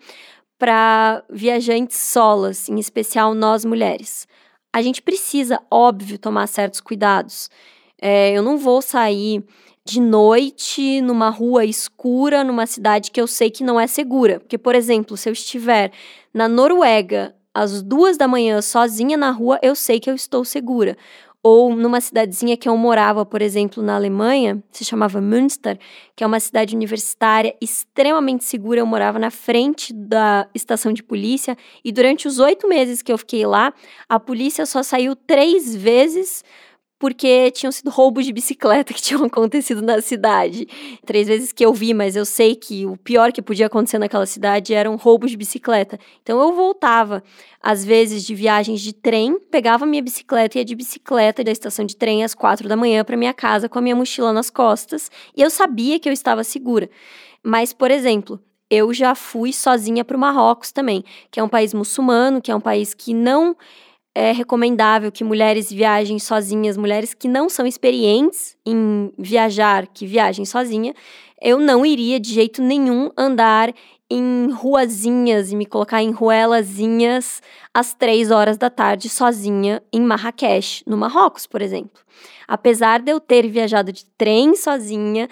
para 0.58 1.22
viajantes 1.30 1.98
solas, 1.98 2.70
em 2.70 2.80
especial 2.80 3.34
nós 3.34 3.66
mulheres. 3.66 4.26
A 4.74 4.82
gente 4.82 5.02
precisa, 5.02 5.60
óbvio, 5.70 6.18
tomar 6.18 6.48
certos 6.48 6.80
cuidados. 6.80 7.50
É, 8.02 8.32
eu 8.32 8.42
não 8.42 8.58
vou 8.58 8.82
sair 8.82 9.44
de 9.84 10.00
noite 10.00 11.02
numa 11.02 11.30
rua 11.30 11.66
escura, 11.66 12.46
numa 12.46 12.66
cidade 12.66 13.12
que 13.12 13.20
eu 13.20 13.28
sei 13.28 13.52
que 13.52 13.62
não 13.62 13.78
é 13.78 13.88
segura. 13.88 14.40
Porque, 14.40 14.58
por 14.58 14.74
exemplo, 14.74 15.18
se 15.18 15.28
eu 15.28 15.34
estiver 15.34 15.92
na 16.34 16.48
Noruega 16.48 17.36
às 17.54 17.82
duas 17.82 18.16
da 18.16 18.26
manhã 18.26 18.62
sozinha 18.62 19.18
na 19.18 19.32
rua, 19.32 19.60
eu 19.62 19.76
sei 19.76 20.00
que 20.00 20.10
eu 20.10 20.16
estou 20.16 20.46
segura 20.46 20.98
ou 21.44 21.76
numa 21.76 22.00
cidadezinha 22.00 22.56
que 22.56 22.70
eu 22.70 22.78
morava, 22.78 23.26
por 23.26 23.42
exemplo, 23.42 23.84
na 23.84 23.96
Alemanha, 23.98 24.64
se 24.72 24.86
chamava 24.86 25.20
Münster, 25.20 25.78
que 26.16 26.24
é 26.24 26.28
uma 26.28 26.40
cidade 26.40 26.74
universitária 26.74 27.54
extremamente 27.60 28.46
segura. 28.46 28.80
Eu 28.80 28.86
morava 28.86 29.20
na 29.20 29.30
frente 29.30 29.92
da 29.92 30.48
estação 30.56 30.94
de 30.94 31.04
polícia 31.04 31.58
e 31.84 31.92
durante 31.92 32.30
os 32.30 32.40
oito 32.40 32.66
meses 32.70 33.02
que 33.02 33.12
eu 33.12 33.18
fiquei 33.18 33.46
lá, 33.46 33.74
a 34.08 34.18
polícia 34.18 34.66
só 34.66 34.82
saiu 34.82 35.18
três 35.18 35.76
vezes 35.76 36.46
porque 37.04 37.52
tinham 37.52 37.70
sido 37.70 37.90
roubos 37.90 38.26
de 38.26 38.32
bicicleta 38.32 38.94
que 38.94 39.02
tinham 39.04 39.26
acontecido 39.26 39.82
na 39.82 40.02
cidade. 40.02 40.66
Três 41.06 41.28
vezes 41.28 41.52
que 41.52 41.66
eu 41.66 41.74
vi, 41.74 41.94
mas 41.94 42.16
eu 42.16 42.24
sei 42.24 42.56
que 42.56 42.86
o 42.86 42.96
pior 42.96 43.34
que 43.34 43.42
podia 43.42 43.66
acontecer 43.66 44.00
naquela 44.00 44.26
cidade 44.26 44.74
eram 44.74 44.96
roubos 44.96 45.32
de 45.32 45.36
bicicleta. 45.36 46.00
Então 46.22 46.40
eu 46.40 46.54
voltava, 46.54 47.22
às 47.62 47.84
vezes, 47.84 48.24
de 48.24 48.34
viagens 48.34 48.80
de 48.80 48.94
trem, 48.94 49.38
pegava 49.52 49.86
minha 49.86 50.02
bicicleta 50.02 50.58
e 50.58 50.62
ia 50.62 50.66
de 50.66 50.76
bicicleta 50.76 51.44
da 51.44 51.52
estação 51.52 51.84
de 51.84 51.94
trem 51.94 52.24
às 52.24 52.34
quatro 52.34 52.70
da 52.70 52.78
manhã 52.78 53.04
para 53.04 53.18
minha 53.18 53.34
casa 53.34 53.68
com 53.68 53.80
a 53.80 53.82
minha 53.82 53.98
mochila 53.98 54.32
nas 54.32 54.50
costas, 54.50 55.12
e 55.36 55.42
eu 55.42 55.50
sabia 55.50 56.00
que 56.00 56.08
eu 56.08 56.14
estava 56.14 56.42
segura. 56.42 56.90
Mas, 57.44 57.74
por 57.74 57.92
exemplo, 57.92 58.40
eu 58.70 58.94
já 58.94 59.14
fui 59.14 59.52
sozinha 59.52 60.06
para 60.06 60.16
o 60.16 60.20
Marrocos 60.20 60.72
também, 60.72 61.04
que 61.30 61.38
é 61.38 61.44
um 61.44 61.50
país 61.50 61.74
muçulmano, 61.74 62.42
que 62.42 62.50
é 62.50 62.56
um 62.56 62.62
país 62.62 62.94
que 62.94 63.14
não 63.14 63.58
é 64.16 64.32
recomendável 64.32 65.12
que 65.12 65.24
mulheres 65.24 65.72
viajem 65.72 66.20
sozinhas, 66.20 66.78
mulheres 66.78 67.14
que 67.14 67.28
não 67.28 67.50
são 67.50 67.66
experientes 67.66 68.56
em 68.66 69.12
viajar, 69.18 69.88
que 69.88 70.06
viajem 70.06 70.46
sozinha. 70.46 70.94
Eu 71.42 71.60
não 71.60 71.86
iria 71.86 72.20
de 72.20 72.32
jeito 72.32 72.62
nenhum 72.62 73.10
andar 73.18 73.74
em 74.10 74.52
ruazinhas 74.52 75.52
e 75.52 75.56
me 75.56 75.66
colocar 75.66 76.04
em 76.04 76.12
ruelazinhas 76.12 77.42
às 77.74 77.96
três 77.96 78.30
horas 78.30 78.58
da 78.58 78.70
tarde 78.70 79.10
sozinha 79.10 79.82
em 79.92 80.02
Marrakech, 80.02 80.84
no 80.86 80.96
Marrocos, 80.96 81.48
por 81.48 81.62
exemplo. 81.62 82.00
Apesar 82.48 83.02
de 83.02 83.12
eu 83.12 83.20
ter 83.20 83.48
viajado 83.48 83.92
de 83.92 84.06
trem 84.18 84.56
sozinha, 84.56 85.28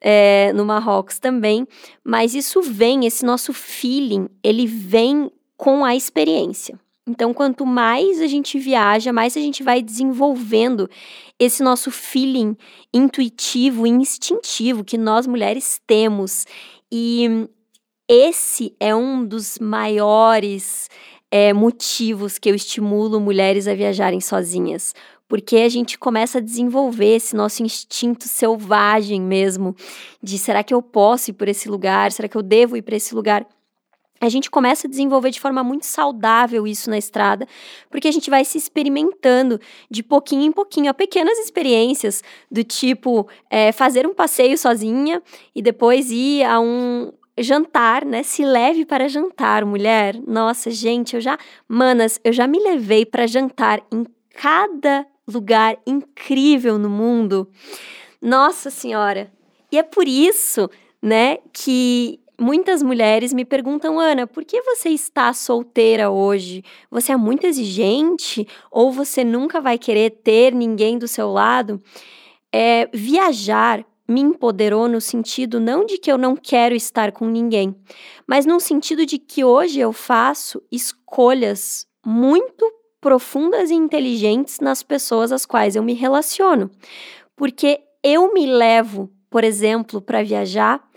é, 0.00 0.52
no 0.54 0.64
Marrocos 0.64 1.18
também, 1.18 1.66
mas 2.04 2.34
isso 2.34 2.62
vem, 2.62 3.04
esse 3.04 3.24
nosso 3.24 3.52
feeling, 3.52 4.28
ele 4.42 4.66
vem 4.66 5.30
com 5.56 5.84
a 5.84 5.94
experiência. 5.94 6.78
Então, 7.06 7.32
quanto 7.32 7.64
mais 7.64 8.20
a 8.20 8.26
gente 8.26 8.58
viaja, 8.58 9.12
mais 9.12 9.36
a 9.36 9.40
gente 9.40 9.62
vai 9.62 9.82
desenvolvendo 9.82 10.88
esse 11.38 11.62
nosso 11.62 11.90
feeling 11.90 12.56
intuitivo 12.92 13.86
e 13.86 13.90
instintivo 13.90 14.84
que 14.84 14.98
nós 14.98 15.26
mulheres 15.26 15.80
temos. 15.86 16.46
E 16.92 17.48
esse 18.08 18.76
é 18.78 18.94
um 18.94 19.24
dos 19.24 19.58
maiores 19.58 20.88
é, 21.30 21.52
motivos 21.52 22.38
que 22.38 22.50
eu 22.50 22.54
estimulo 22.54 23.20
mulheres 23.20 23.66
a 23.66 23.74
viajarem 23.74 24.20
sozinhas. 24.20 24.94
Porque 25.28 25.58
a 25.58 25.68
gente 25.68 25.96
começa 25.96 26.38
a 26.38 26.40
desenvolver 26.40 27.16
esse 27.16 27.36
nosso 27.36 27.62
instinto 27.62 28.26
selvagem 28.26 29.22
mesmo, 29.22 29.76
de 30.20 30.36
será 30.36 30.64
que 30.64 30.74
eu 30.74 30.82
posso 30.82 31.30
ir 31.30 31.34
por 31.34 31.46
esse 31.48 31.68
lugar? 31.68 32.10
Será 32.10 32.28
que 32.28 32.36
eu 32.36 32.42
devo 32.42 32.76
ir 32.76 32.82
para 32.82 32.96
esse 32.96 33.14
lugar? 33.14 33.46
A 34.20 34.28
gente 34.28 34.50
começa 34.50 34.86
a 34.86 34.90
desenvolver 34.90 35.30
de 35.30 35.40
forma 35.40 35.64
muito 35.64 35.86
saudável 35.86 36.66
isso 36.66 36.90
na 36.90 36.98
estrada, 36.98 37.46
porque 37.88 38.06
a 38.06 38.12
gente 38.12 38.28
vai 38.28 38.44
se 38.44 38.58
experimentando 38.58 39.58
de 39.90 40.02
pouquinho 40.02 40.42
em 40.42 40.52
pouquinho, 40.52 40.90
a 40.90 40.94
pequenas 40.94 41.38
experiências 41.38 42.22
do 42.50 42.62
tipo 42.62 43.26
é, 43.48 43.72
fazer 43.72 44.06
um 44.06 44.14
passeio 44.14 44.58
sozinha 44.58 45.22
e 45.54 45.62
depois 45.62 46.10
ir 46.10 46.44
a 46.44 46.60
um 46.60 47.12
jantar, 47.38 48.04
né? 48.04 48.22
Se 48.22 48.44
leve 48.44 48.84
para 48.84 49.08
jantar, 49.08 49.64
mulher. 49.64 50.20
Nossa, 50.26 50.70
gente, 50.70 51.14
eu 51.14 51.20
já, 51.20 51.38
manas, 51.66 52.20
eu 52.22 52.32
já 52.32 52.46
me 52.46 52.58
levei 52.58 53.06
para 53.06 53.26
jantar 53.26 53.80
em 53.90 54.04
cada 54.34 55.06
lugar 55.26 55.78
incrível 55.86 56.78
no 56.78 56.90
mundo. 56.90 57.48
Nossa 58.20 58.70
Senhora. 58.70 59.32
E 59.72 59.78
é 59.78 59.82
por 59.82 60.06
isso, 60.06 60.68
né, 61.00 61.38
que 61.52 62.20
Muitas 62.40 62.82
mulheres 62.82 63.34
me 63.34 63.44
perguntam, 63.44 64.00
Ana, 64.00 64.26
por 64.26 64.46
que 64.46 64.62
você 64.62 64.88
está 64.88 65.30
solteira 65.34 66.08
hoje? 66.08 66.64
Você 66.90 67.12
é 67.12 67.16
muito 67.16 67.46
exigente 67.46 68.48
ou 68.70 68.90
você 68.90 69.22
nunca 69.22 69.60
vai 69.60 69.76
querer 69.76 70.08
ter 70.08 70.54
ninguém 70.54 70.96
do 70.96 71.06
seu 71.06 71.30
lado? 71.30 71.82
É, 72.50 72.88
viajar 72.94 73.84
me 74.08 74.22
empoderou 74.22 74.88
no 74.88 75.02
sentido 75.02 75.60
não 75.60 75.84
de 75.84 75.98
que 75.98 76.10
eu 76.10 76.16
não 76.16 76.34
quero 76.34 76.74
estar 76.74 77.12
com 77.12 77.26
ninguém, 77.26 77.76
mas 78.26 78.46
no 78.46 78.58
sentido 78.58 79.04
de 79.04 79.18
que 79.18 79.44
hoje 79.44 79.78
eu 79.78 79.92
faço 79.92 80.62
escolhas 80.72 81.86
muito 82.04 82.64
profundas 83.02 83.70
e 83.70 83.74
inteligentes 83.74 84.60
nas 84.60 84.82
pessoas 84.82 85.30
às 85.30 85.44
quais 85.44 85.76
eu 85.76 85.82
me 85.82 85.92
relaciono. 85.92 86.70
Porque 87.36 87.80
eu 88.02 88.32
me 88.32 88.46
levo, 88.46 89.10
por 89.28 89.44
exemplo, 89.44 90.00
para 90.00 90.22
viajar 90.22 90.89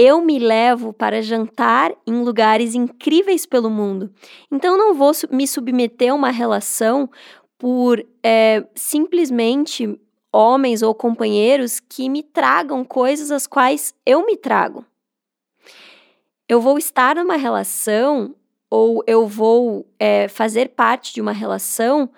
eu 0.00 0.20
me 0.20 0.38
levo 0.38 0.92
para 0.92 1.20
jantar 1.20 1.92
em 2.06 2.22
lugares 2.22 2.76
incríveis 2.76 3.44
pelo 3.44 3.68
mundo. 3.68 4.08
Então, 4.48 4.78
não 4.78 4.94
vou 4.94 5.10
me 5.28 5.44
submeter 5.44 6.12
a 6.12 6.14
uma 6.14 6.30
relação 6.30 7.10
por 7.58 8.06
é, 8.22 8.64
simplesmente 8.76 10.00
homens 10.32 10.82
ou 10.82 10.94
companheiros 10.94 11.80
que 11.80 12.08
me 12.08 12.22
tragam 12.22 12.84
coisas 12.84 13.32
as 13.32 13.44
quais 13.48 13.92
eu 14.06 14.24
me 14.24 14.36
trago. 14.36 14.86
Eu 16.48 16.60
vou 16.60 16.78
estar 16.78 17.16
numa 17.16 17.36
relação 17.36 18.36
ou 18.70 19.02
eu 19.04 19.26
vou 19.26 19.84
é, 19.98 20.28
fazer 20.28 20.68
parte 20.68 21.12
de 21.12 21.20
uma 21.20 21.32
relação, 21.32 22.08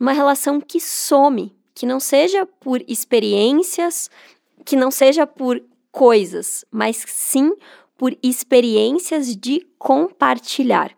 uma 0.00 0.12
relação 0.12 0.58
que 0.58 0.80
some, 0.80 1.54
que 1.74 1.84
não 1.84 2.00
seja 2.00 2.46
por 2.46 2.82
experiências, 2.88 4.08
que 4.64 4.74
não 4.74 4.90
seja 4.90 5.26
por 5.26 5.62
coisas, 5.96 6.62
mas 6.70 7.02
sim 7.08 7.56
por 7.96 8.14
experiências 8.22 9.34
de 9.34 9.66
compartilhar. 9.78 10.94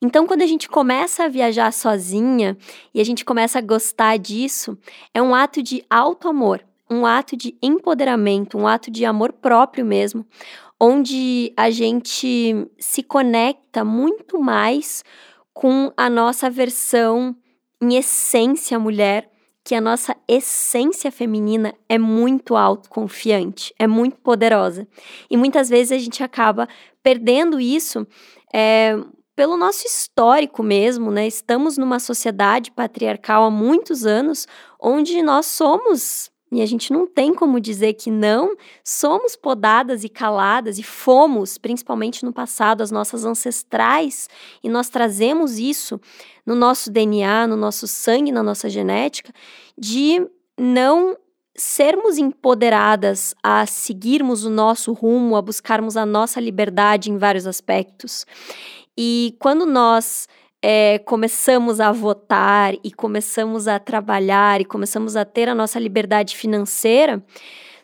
Então, 0.00 0.26
quando 0.26 0.40
a 0.40 0.46
gente 0.46 0.70
começa 0.70 1.24
a 1.24 1.28
viajar 1.28 1.70
sozinha 1.70 2.56
e 2.94 3.00
a 3.02 3.04
gente 3.04 3.26
começa 3.26 3.58
a 3.58 3.62
gostar 3.62 4.16
disso, 4.16 4.78
é 5.12 5.20
um 5.20 5.34
ato 5.34 5.62
de 5.62 5.84
auto-amor, 5.90 6.64
um 6.90 7.04
ato 7.04 7.36
de 7.36 7.54
empoderamento, 7.62 8.56
um 8.56 8.66
ato 8.66 8.90
de 8.90 9.04
amor 9.04 9.34
próprio 9.34 9.84
mesmo, 9.84 10.24
onde 10.80 11.52
a 11.54 11.68
gente 11.68 12.66
se 12.78 13.02
conecta 13.02 13.84
muito 13.84 14.40
mais 14.40 15.04
com 15.52 15.92
a 15.94 16.08
nossa 16.08 16.48
versão 16.48 17.36
em 17.82 17.96
essência 17.96 18.78
mulher 18.78 19.30
que 19.64 19.74
a 19.74 19.80
nossa 19.80 20.16
essência 20.26 21.12
feminina 21.12 21.74
é 21.88 21.98
muito 21.98 22.56
autoconfiante, 22.56 23.74
é 23.78 23.86
muito 23.86 24.16
poderosa. 24.18 24.86
E 25.30 25.36
muitas 25.36 25.68
vezes 25.68 25.92
a 25.92 25.98
gente 25.98 26.22
acaba 26.22 26.68
perdendo 27.02 27.60
isso 27.60 28.06
é, 28.52 28.96
pelo 29.36 29.56
nosso 29.56 29.86
histórico 29.86 30.62
mesmo, 30.62 31.10
né? 31.10 31.26
Estamos 31.26 31.78
numa 31.78 31.98
sociedade 31.98 32.70
patriarcal 32.70 33.44
há 33.44 33.50
muitos 33.50 34.06
anos 34.06 34.46
onde 34.80 35.22
nós 35.22 35.46
somos 35.46 36.29
e 36.52 36.60
a 36.60 36.66
gente 36.66 36.92
não 36.92 37.06
tem 37.06 37.32
como 37.32 37.60
dizer 37.60 37.94
que 37.94 38.10
não, 38.10 38.56
somos 38.82 39.36
podadas 39.36 40.02
e 40.02 40.08
caladas 40.08 40.78
e 40.78 40.82
fomos, 40.82 41.56
principalmente 41.56 42.24
no 42.24 42.32
passado, 42.32 42.82
as 42.82 42.90
nossas 42.90 43.24
ancestrais, 43.24 44.28
e 44.62 44.68
nós 44.68 44.88
trazemos 44.88 45.58
isso 45.58 46.00
no 46.44 46.54
nosso 46.54 46.90
DNA, 46.90 47.46
no 47.46 47.56
nosso 47.56 47.86
sangue, 47.86 48.32
na 48.32 48.42
nossa 48.42 48.68
genética, 48.68 49.32
de 49.78 50.26
não 50.58 51.16
sermos 51.56 52.18
empoderadas 52.18 53.34
a 53.42 53.66
seguirmos 53.66 54.44
o 54.44 54.50
nosso 54.50 54.92
rumo, 54.92 55.36
a 55.36 55.42
buscarmos 55.42 55.96
a 55.96 56.06
nossa 56.06 56.40
liberdade 56.40 57.10
em 57.10 57.18
vários 57.18 57.46
aspectos. 57.46 58.26
E 58.96 59.36
quando 59.38 59.66
nós 59.66 60.26
é, 60.62 60.98
começamos 61.00 61.80
a 61.80 61.90
votar 61.90 62.74
e 62.84 62.92
começamos 62.92 63.66
a 63.66 63.78
trabalhar 63.78 64.60
e 64.60 64.64
começamos 64.64 65.16
a 65.16 65.24
ter 65.24 65.48
a 65.48 65.54
nossa 65.54 65.78
liberdade 65.78 66.36
financeira, 66.36 67.24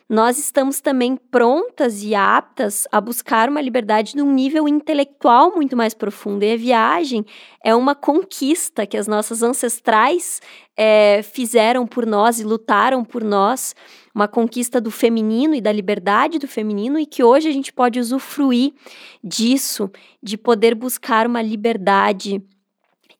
nós 0.09 0.37
estamos 0.37 0.79
também 0.79 1.17
prontas 1.17 2.01
e 2.01 2.15
aptas 2.15 2.87
a 2.93 3.01
buscar 3.01 3.49
uma 3.49 3.59
liberdade 3.59 4.15
num 4.15 4.31
nível 4.31 4.65
intelectual 4.65 5.53
muito 5.53 5.75
mais 5.75 5.93
profundo. 5.93 6.43
E 6.43 6.53
a 6.53 6.55
viagem 6.55 7.25
é 7.61 7.75
uma 7.75 7.93
conquista 7.93 8.85
que 8.85 8.95
as 8.95 9.05
nossas 9.05 9.43
ancestrais 9.43 10.39
é, 10.77 11.21
fizeram 11.23 11.85
por 11.85 12.05
nós 12.05 12.39
e 12.39 12.45
lutaram 12.45 13.03
por 13.03 13.21
nós, 13.21 13.75
uma 14.15 14.29
conquista 14.29 14.79
do 14.79 14.89
feminino 14.89 15.53
e 15.53 15.59
da 15.59 15.73
liberdade 15.73 16.39
do 16.39 16.47
feminino, 16.47 16.97
e 16.97 17.05
que 17.05 17.21
hoje 17.21 17.49
a 17.49 17.51
gente 17.51 17.73
pode 17.73 17.99
usufruir 17.99 18.73
disso, 19.21 19.91
de 20.23 20.37
poder 20.37 20.73
buscar 20.73 21.27
uma 21.27 21.41
liberdade 21.41 22.41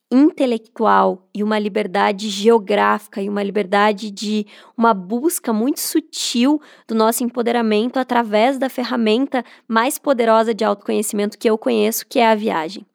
intelectual 0.10 1.28
e 1.34 1.44
uma 1.44 1.60
liberdade 1.60 2.30
geográfica 2.30 3.22
e 3.22 3.28
uma 3.28 3.44
liberdade 3.44 4.10
de 4.10 4.46
uma 4.78 4.94
busca 4.94 5.52
muito 5.52 5.80
sutil 5.80 6.62
do 6.88 6.96
nosso 6.96 7.24
empoderamento 7.24 7.98
através 7.98 8.58
da 8.58 8.70
ferramenta 8.70 9.44
mais 9.68 9.98
poderosa 9.98 10.54
de 10.54 10.64
autoconhecimento 10.64 11.38
que 11.38 11.50
eu 11.50 11.58
conheço, 11.58 12.06
que 12.08 12.20
é 12.20 12.28
a 12.28 12.36
viagem. 12.36 12.86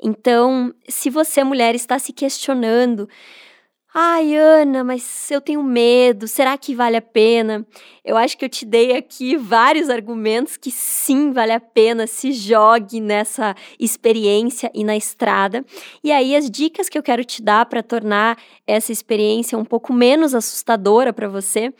Então, 0.00 0.72
se 0.88 1.10
você 1.10 1.42
mulher 1.42 1.74
está 1.74 1.98
se 1.98 2.12
questionando 2.12 3.08
Ai, 3.94 4.34
Ana, 4.34 4.82
mas 4.82 5.30
eu 5.30 5.38
tenho 5.38 5.62
medo, 5.62 6.26
será 6.26 6.56
que 6.56 6.74
vale 6.74 6.96
a 6.96 7.02
pena? 7.02 7.66
Eu 8.02 8.16
acho 8.16 8.38
que 8.38 8.44
eu 8.46 8.48
te 8.48 8.64
dei 8.64 8.96
aqui 8.96 9.36
vários 9.36 9.90
argumentos 9.90 10.56
que 10.56 10.70
sim, 10.70 11.30
vale 11.30 11.52
a 11.52 11.60
pena, 11.60 12.06
se 12.06 12.32
jogue 12.32 13.00
nessa 13.00 13.54
experiência 13.78 14.70
e 14.72 14.82
na 14.82 14.96
estrada. 14.96 15.62
E 16.02 16.10
aí, 16.10 16.34
as 16.34 16.50
dicas 16.50 16.88
que 16.88 16.96
eu 16.96 17.02
quero 17.02 17.22
te 17.22 17.42
dar 17.42 17.66
para 17.66 17.82
tornar 17.82 18.38
essa 18.66 18.90
experiência 18.90 19.58
um 19.58 19.64
pouco 19.64 19.92
menos 19.92 20.34
assustadora 20.34 21.12
para 21.12 21.28
você 21.28 21.70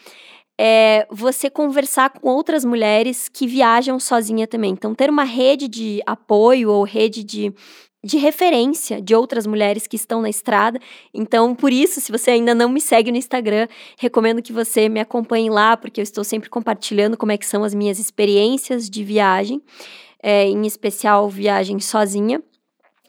é 0.61 1.07
você 1.11 1.49
conversar 1.49 2.11
com 2.11 2.28
outras 2.28 2.62
mulheres 2.62 3.26
que 3.26 3.47
viajam 3.47 3.99
sozinha 3.99 4.47
também. 4.47 4.73
Então, 4.73 4.95
ter 4.95 5.09
uma 5.09 5.25
rede 5.25 5.66
de 5.66 6.02
apoio 6.04 6.71
ou 6.71 6.85
rede 6.85 7.25
de 7.25 7.54
de 8.04 8.16
referência 8.18 9.00
de 9.00 9.14
outras 9.14 9.47
mulheres 9.47 9.87
que 9.87 9.97
estão 9.97 10.21
na 10.21 10.28
estrada. 10.28 10.80
Então, 11.14 11.54
por 11.54 11.73
isso, 11.73 12.00
se 12.00 12.11
você 12.11 12.32
ainda 12.32 12.54
não 12.54 12.68
me 12.68 12.80
segue 12.80 13.12
no 13.12 13.16
Instagram, 13.16 13.68
recomendo 13.97 14.42
que 14.42 14.52
você 14.52 14.88
me 14.88 15.00
acompanhe 15.00 15.49
lá, 15.49 15.76
porque 15.76 16.00
eu 16.00 16.02
estou 16.02 16.25
sempre 16.25 16.50
compartilhando 16.50 17.16
como 17.16 17.32
é 17.32 17.38
que 17.38 17.47
são 17.47 17.62
as 17.62 17.75
minhas 17.75 17.99
experiências 17.99 18.90
de 18.90 19.04
viagem, 19.04 19.62
é, 20.23 20.44
em 20.44 20.66
especial 20.66 21.28
viagem 21.28 21.78
sozinha. 21.78 22.42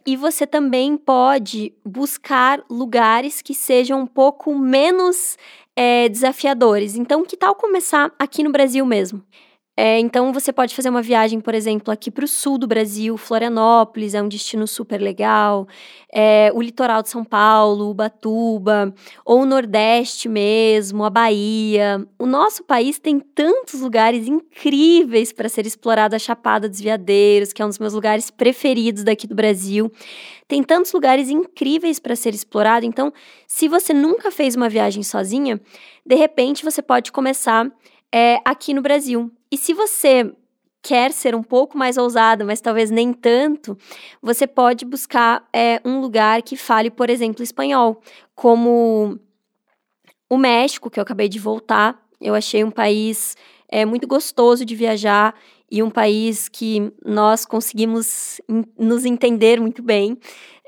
E 0.05 0.17
você 0.17 0.45
também 0.45 0.97
pode 0.97 1.73
buscar 1.83 2.62
lugares 2.69 3.41
que 3.41 3.53
sejam 3.53 4.01
um 4.01 4.07
pouco 4.07 4.53
menos 4.53 5.38
é, 5.75 6.09
desafiadores. 6.09 6.95
Então, 6.95 7.25
que 7.25 7.38
tal 7.38 7.55
começar 7.55 8.12
aqui 8.19 8.43
no 8.43 8.51
Brasil 8.51 8.85
mesmo? 8.85 9.23
É, 9.75 9.98
então, 10.00 10.32
você 10.32 10.53
pode 10.53 10.75
fazer 10.75 10.89
uma 10.89 11.01
viagem, 11.01 11.39
por 11.39 11.56
exemplo, 11.56 11.92
aqui 11.92 12.12
para 12.12 12.24
o 12.24 12.27
sul 12.27 12.60
do 12.60 12.68
Brasil, 12.68 13.18
Florianópolis 13.18 14.13
é 14.13 14.22
um 14.22 14.27
destino 14.27 14.68
super 14.68 15.01
legal, 15.01 15.68
é, 16.13 16.51
o 16.53 16.62
litoral 16.62 17.01
de 17.01 17.10
São 17.10 17.25
Paulo, 17.25 17.89
Ubatuba, 17.89 18.94
ou 19.25 19.42
o 19.42 19.46
Nordeste 19.48 20.30
mesmo, 20.30 21.03
a 21.03 21.10
Bahia. 21.10 22.08
O 22.20 22.27
nosso 22.27 22.63
país 22.63 23.00
tem 23.00 23.20
tantos 23.20 23.82
lugares 23.82 24.27
incríveis 24.27 25.34
para 25.34 25.50
ser 25.50 25.65
explorado, 25.65 26.15
a 26.15 26.20
Chapada 26.20 26.70
dos 26.70 26.80
Veadeiros, 26.80 27.51
que 27.51 27.60
é 27.60 27.65
um 27.65 27.70
dos 27.70 27.80
meus 27.80 27.94
lugares 27.94 28.30
preferidos 28.30 29.03
daqui 29.03 29.25
do 29.25 29.34
Brasil. 29.34 29.92
Tem 30.48 30.62
tantos 30.62 30.94
lugares 30.94 31.30
incríveis 31.30 32.00
para 32.00 32.15
ser 32.15 32.36
explorado, 32.36 32.86
então, 32.86 33.12
se 33.48 33.68
você 33.68 33.92
nunca 33.92 34.30
fez 34.30 34.56
uma 34.56 34.70
viagem 34.70 35.01
sozinha, 35.01 35.60
de 36.06 36.13
repente 36.13 36.63
você 36.63 36.82
pode 36.82 37.12
começar 37.12 37.72
é, 38.13 38.39
aqui 38.46 38.75
no 38.75 38.82
Brasil. 38.82 39.32
E 39.51 39.58
se 39.58 39.74
você 39.74 40.32
quer 40.84 41.12
ser 41.12 41.34
um 41.34 41.41
pouco 41.41 41.77
mais 41.77 41.98
ousado, 41.98 42.46
mas 42.46 42.62
talvez 42.62 42.91
nem 42.91 43.12
tanto, 43.12 43.75
você 44.22 44.46
pode 44.46 44.86
buscar 44.86 45.48
é, 45.51 45.82
um 45.84 46.00
lugar 46.00 46.43
que 46.43 46.55
fale, 46.55 46.91
por 46.91 47.10
exemplo, 47.10 47.41
espanhol, 47.41 48.00
como 48.36 49.17
o 50.29 50.38
México, 50.38 50.89
que 50.89 51.00
eu 51.00 51.01
acabei 51.01 51.27
de 51.27 51.39
voltar. 51.39 52.00
Eu 52.22 52.36
achei 52.36 52.63
um 52.63 52.70
país 52.70 53.36
é, 53.67 53.86
muito 53.86 54.08
gostoso 54.08 54.63
de 54.63 54.75
viajar 54.75 55.34
e 55.72 55.82
um 55.82 55.89
país 55.89 56.48
que 56.48 56.93
nós 57.03 57.46
conseguimos 57.46 58.39
nos 58.77 59.05
entender 59.05 59.60
muito 59.60 59.82
bem, 59.82 60.17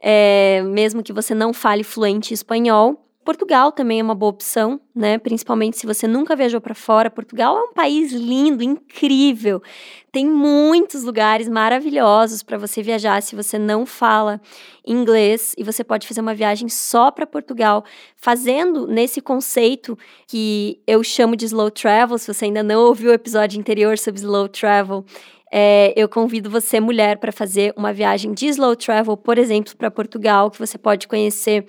é, 0.01 0.63
mesmo 0.63 1.03
que 1.03 1.13
você 1.13 1.35
não 1.35 1.53
fale 1.53 1.83
fluente 1.83 2.33
espanhol. 2.33 3.04
Portugal 3.25 3.71
também 3.71 3.99
é 3.99 4.03
uma 4.03 4.13
boa 4.13 4.29
opção, 4.29 4.79
né? 4.95 5.17
Principalmente 5.17 5.79
se 5.79 5.87
você 5.87 6.07
nunca 6.07 6.35
viajou 6.35 6.61
para 6.61 6.75
fora. 6.75 7.09
Portugal 7.09 7.57
é 7.57 7.61
um 7.63 7.73
país 7.73 8.11
lindo, 8.11 8.63
incrível. 8.63 9.63
Tem 10.11 10.27
muitos 10.27 11.03
lugares 11.03 11.49
maravilhosos 11.49 12.43
para 12.43 12.55
você 12.55 12.83
viajar 12.83 13.23
se 13.23 13.35
você 13.35 13.57
não 13.57 13.83
fala 13.83 14.39
inglês 14.85 15.55
e 15.57 15.63
você 15.63 15.83
pode 15.83 16.07
fazer 16.07 16.21
uma 16.21 16.35
viagem 16.35 16.69
só 16.69 17.09
para 17.09 17.25
Portugal, 17.25 17.83
fazendo 18.15 18.85
nesse 18.85 19.19
conceito 19.19 19.97
que 20.27 20.79
eu 20.85 21.03
chamo 21.03 21.35
de 21.35 21.45
slow 21.45 21.71
travel. 21.71 22.19
Se 22.19 22.31
você 22.31 22.45
ainda 22.45 22.61
não 22.61 22.81
ouviu 22.81 23.09
o 23.09 23.13
episódio 23.13 23.59
anterior 23.59 23.97
sobre 23.97 24.21
slow 24.21 24.47
travel, 24.47 25.03
é, 25.51 25.93
eu 25.95 26.07
convido 26.07 26.47
você, 26.47 26.79
mulher, 26.79 27.17
para 27.17 27.31
fazer 27.31 27.73
uma 27.75 27.91
viagem 27.91 28.33
de 28.35 28.45
slow 28.49 28.75
travel, 28.75 29.17
por 29.17 29.39
exemplo, 29.39 29.75
para 29.75 29.89
Portugal, 29.89 30.51
que 30.51 30.59
você 30.59 30.77
pode 30.77 31.07
conhecer 31.07 31.65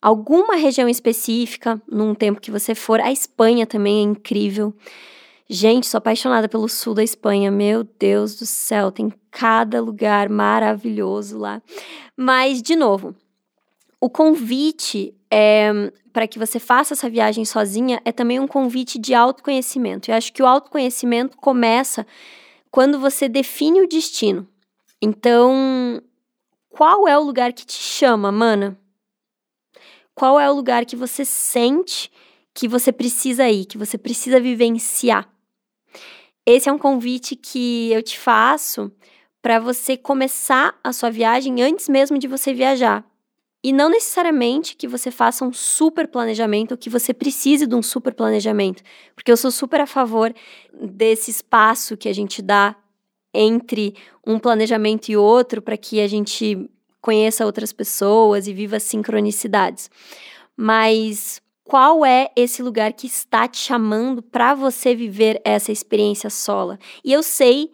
alguma 0.00 0.56
região 0.56 0.88
específica 0.88 1.80
num 1.86 2.14
tempo 2.14 2.40
que 2.40 2.50
você 2.50 2.74
for. 2.74 3.00
A 3.00 3.12
Espanha 3.12 3.66
também 3.66 3.98
é 3.98 4.02
incrível. 4.02 4.74
Gente, 5.48 5.86
sou 5.86 5.98
apaixonada 5.98 6.48
pelo 6.48 6.68
sul 6.68 6.94
da 6.94 7.02
Espanha. 7.02 7.50
Meu 7.50 7.84
Deus 7.84 8.36
do 8.36 8.46
céu, 8.46 8.90
tem 8.90 9.12
cada 9.30 9.80
lugar 9.80 10.28
maravilhoso 10.28 11.38
lá. 11.38 11.60
Mas, 12.16 12.62
de 12.62 12.76
novo, 12.76 13.14
o 14.00 14.08
convite 14.08 15.14
é, 15.30 15.92
para 16.12 16.26
que 16.26 16.38
você 16.38 16.58
faça 16.58 16.94
essa 16.94 17.10
viagem 17.10 17.44
sozinha 17.44 18.00
é 18.04 18.12
também 18.12 18.40
um 18.40 18.46
convite 18.46 18.98
de 18.98 19.14
autoconhecimento. 19.14 20.10
Eu 20.10 20.14
acho 20.14 20.32
que 20.32 20.42
o 20.42 20.46
autoconhecimento 20.46 21.36
começa 21.36 22.06
quando 22.70 22.98
você 22.98 23.28
define 23.28 23.82
o 23.82 23.88
destino. 23.88 24.46
Então, 25.02 26.00
qual 26.70 27.08
é 27.08 27.18
o 27.18 27.22
lugar 27.22 27.52
que 27.52 27.66
te 27.66 27.74
chama, 27.74 28.30
mana? 28.30 28.78
Qual 30.20 30.38
é 30.38 30.50
o 30.50 30.54
lugar 30.54 30.84
que 30.84 30.94
você 30.94 31.24
sente 31.24 32.12
que 32.52 32.68
você 32.68 32.92
precisa 32.92 33.48
ir, 33.48 33.64
que 33.64 33.78
você 33.78 33.96
precisa 33.96 34.38
vivenciar. 34.38 35.26
Esse 36.44 36.68
é 36.68 36.72
um 36.72 36.76
convite 36.76 37.34
que 37.34 37.90
eu 37.90 38.02
te 38.02 38.18
faço 38.18 38.92
para 39.40 39.58
você 39.58 39.96
começar 39.96 40.78
a 40.84 40.92
sua 40.92 41.08
viagem 41.08 41.62
antes 41.62 41.88
mesmo 41.88 42.18
de 42.18 42.28
você 42.28 42.52
viajar. 42.52 43.02
E 43.64 43.72
não 43.72 43.88
necessariamente 43.88 44.76
que 44.76 44.86
você 44.86 45.10
faça 45.10 45.42
um 45.42 45.54
super 45.54 46.06
planejamento 46.06 46.72
ou 46.72 46.76
que 46.76 46.90
você 46.90 47.14
precise 47.14 47.66
de 47.66 47.74
um 47.74 47.82
super 47.82 48.12
planejamento, 48.12 48.82
porque 49.14 49.32
eu 49.32 49.38
sou 49.38 49.50
super 49.50 49.80
a 49.80 49.86
favor 49.86 50.34
desse 50.74 51.30
espaço 51.30 51.96
que 51.96 52.10
a 52.10 52.12
gente 52.12 52.42
dá 52.42 52.76
entre 53.32 53.94
um 54.26 54.38
planejamento 54.38 55.08
e 55.08 55.16
outro 55.16 55.62
para 55.62 55.78
que 55.78 55.98
a 55.98 56.06
gente 56.06 56.68
conheça 57.00 57.46
outras 57.46 57.72
pessoas 57.72 58.46
e 58.46 58.52
viva 58.52 58.78
sincronicidades. 58.78 59.90
Mas 60.56 61.40
qual 61.64 62.04
é 62.04 62.30
esse 62.34 62.62
lugar 62.62 62.92
que 62.92 63.06
está 63.06 63.46
te 63.46 63.58
chamando 63.58 64.22
para 64.22 64.54
você 64.54 64.94
viver 64.94 65.40
essa 65.44 65.70
experiência 65.70 66.28
sola? 66.28 66.78
E 67.04 67.12
eu 67.12 67.22
sei 67.22 67.70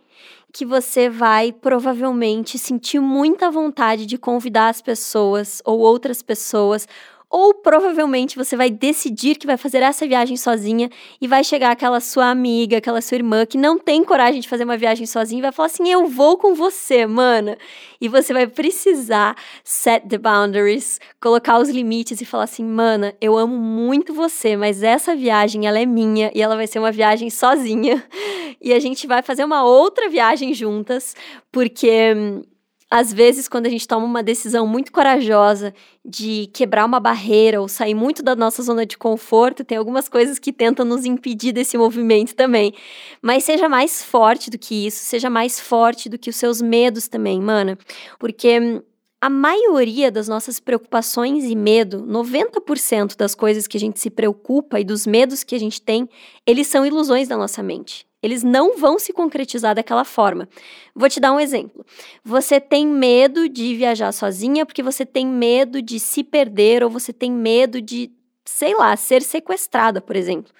que 0.52 0.64
você 0.64 1.10
vai 1.10 1.52
provavelmente 1.52 2.58
sentir 2.58 3.00
muita 3.00 3.50
vontade 3.50 4.06
de 4.06 4.16
convidar 4.16 4.68
as 4.68 4.80
pessoas 4.80 5.60
ou 5.64 5.80
outras 5.80 6.22
pessoas 6.22 6.88
ou 7.36 7.52
provavelmente 7.52 8.34
você 8.34 8.56
vai 8.56 8.70
decidir 8.70 9.34
que 9.36 9.46
vai 9.46 9.58
fazer 9.58 9.82
essa 9.82 10.08
viagem 10.08 10.38
sozinha 10.38 10.88
e 11.20 11.28
vai 11.28 11.44
chegar 11.44 11.70
aquela 11.70 12.00
sua 12.00 12.30
amiga, 12.30 12.78
aquela 12.78 13.02
sua 13.02 13.16
irmã 13.16 13.44
que 13.44 13.58
não 13.58 13.78
tem 13.78 14.02
coragem 14.02 14.40
de 14.40 14.48
fazer 14.48 14.64
uma 14.64 14.78
viagem 14.78 15.04
sozinha 15.04 15.40
e 15.40 15.42
vai 15.42 15.52
falar 15.52 15.66
assim: 15.66 15.86
"Eu 15.86 16.06
vou 16.06 16.38
com 16.38 16.54
você, 16.54 17.04
mana". 17.04 17.58
E 18.00 18.08
você 18.08 18.32
vai 18.32 18.46
precisar 18.46 19.36
set 19.62 20.08
the 20.08 20.16
boundaries, 20.16 20.98
colocar 21.20 21.58
os 21.58 21.68
limites 21.68 22.22
e 22.22 22.24
falar 22.24 22.44
assim: 22.44 22.64
"Mana, 22.64 23.14
eu 23.20 23.36
amo 23.36 23.54
muito 23.58 24.14
você, 24.14 24.56
mas 24.56 24.82
essa 24.82 25.14
viagem 25.14 25.66
ela 25.66 25.78
é 25.78 25.84
minha 25.84 26.30
e 26.34 26.40
ela 26.40 26.56
vai 26.56 26.66
ser 26.66 26.78
uma 26.78 26.90
viagem 26.90 27.28
sozinha". 27.28 28.02
E 28.58 28.72
a 28.72 28.80
gente 28.80 29.06
vai 29.06 29.22
fazer 29.22 29.44
uma 29.44 29.64
outra 29.64 30.08
viagem 30.08 30.54
juntas, 30.54 31.14
porque 31.52 32.14
hum, 32.16 32.42
às 32.90 33.12
vezes, 33.12 33.48
quando 33.48 33.66
a 33.66 33.68
gente 33.68 33.86
toma 33.86 34.06
uma 34.06 34.22
decisão 34.22 34.66
muito 34.66 34.92
corajosa 34.92 35.74
de 36.04 36.48
quebrar 36.52 36.84
uma 36.84 37.00
barreira 37.00 37.60
ou 37.60 37.68
sair 37.68 37.94
muito 37.94 38.22
da 38.22 38.36
nossa 38.36 38.62
zona 38.62 38.86
de 38.86 38.96
conforto, 38.96 39.64
tem 39.64 39.76
algumas 39.76 40.08
coisas 40.08 40.38
que 40.38 40.52
tentam 40.52 40.84
nos 40.84 41.04
impedir 41.04 41.52
desse 41.52 41.76
movimento 41.76 42.34
também. 42.34 42.72
Mas 43.20 43.42
seja 43.44 43.68
mais 43.68 44.04
forte 44.04 44.50
do 44.50 44.58
que 44.58 44.86
isso, 44.86 44.98
seja 44.98 45.28
mais 45.28 45.58
forte 45.58 46.08
do 46.08 46.16
que 46.16 46.30
os 46.30 46.36
seus 46.36 46.62
medos 46.62 47.08
também, 47.08 47.40
mana. 47.40 47.76
Porque 48.20 48.80
a 49.20 49.30
maioria 49.30 50.10
das 50.10 50.28
nossas 50.28 50.60
preocupações 50.60 51.44
e 51.44 51.56
medo, 51.56 52.02
90% 52.02 53.16
das 53.16 53.34
coisas 53.34 53.66
que 53.66 53.76
a 53.76 53.80
gente 53.80 53.98
se 53.98 54.10
preocupa 54.10 54.78
e 54.78 54.84
dos 54.84 55.06
medos 55.06 55.42
que 55.42 55.54
a 55.54 55.58
gente 55.58 55.80
tem, 55.80 56.08
eles 56.46 56.66
são 56.66 56.84
ilusões 56.84 57.26
da 57.26 57.36
nossa 57.36 57.62
mente. 57.62 58.06
Eles 58.22 58.42
não 58.42 58.76
vão 58.76 58.98
se 58.98 59.12
concretizar 59.12 59.74
daquela 59.74 60.04
forma. 60.04 60.48
Vou 60.94 61.08
te 61.08 61.20
dar 61.20 61.32
um 61.32 61.40
exemplo. 61.40 61.84
Você 62.24 62.60
tem 62.60 62.86
medo 62.86 63.48
de 63.48 63.74
viajar 63.74 64.12
sozinha 64.12 64.66
porque 64.66 64.82
você 64.82 65.06
tem 65.06 65.26
medo 65.26 65.80
de 65.80 65.98
se 66.00 66.22
perder 66.24 66.82
ou 66.82 66.90
você 66.90 67.12
tem 67.12 67.30
medo 67.30 67.80
de, 67.80 68.10
sei 68.44 68.74
lá, 68.74 68.96
ser 68.96 69.22
sequestrada, 69.22 70.00
por 70.00 70.16
exemplo. 70.16 70.52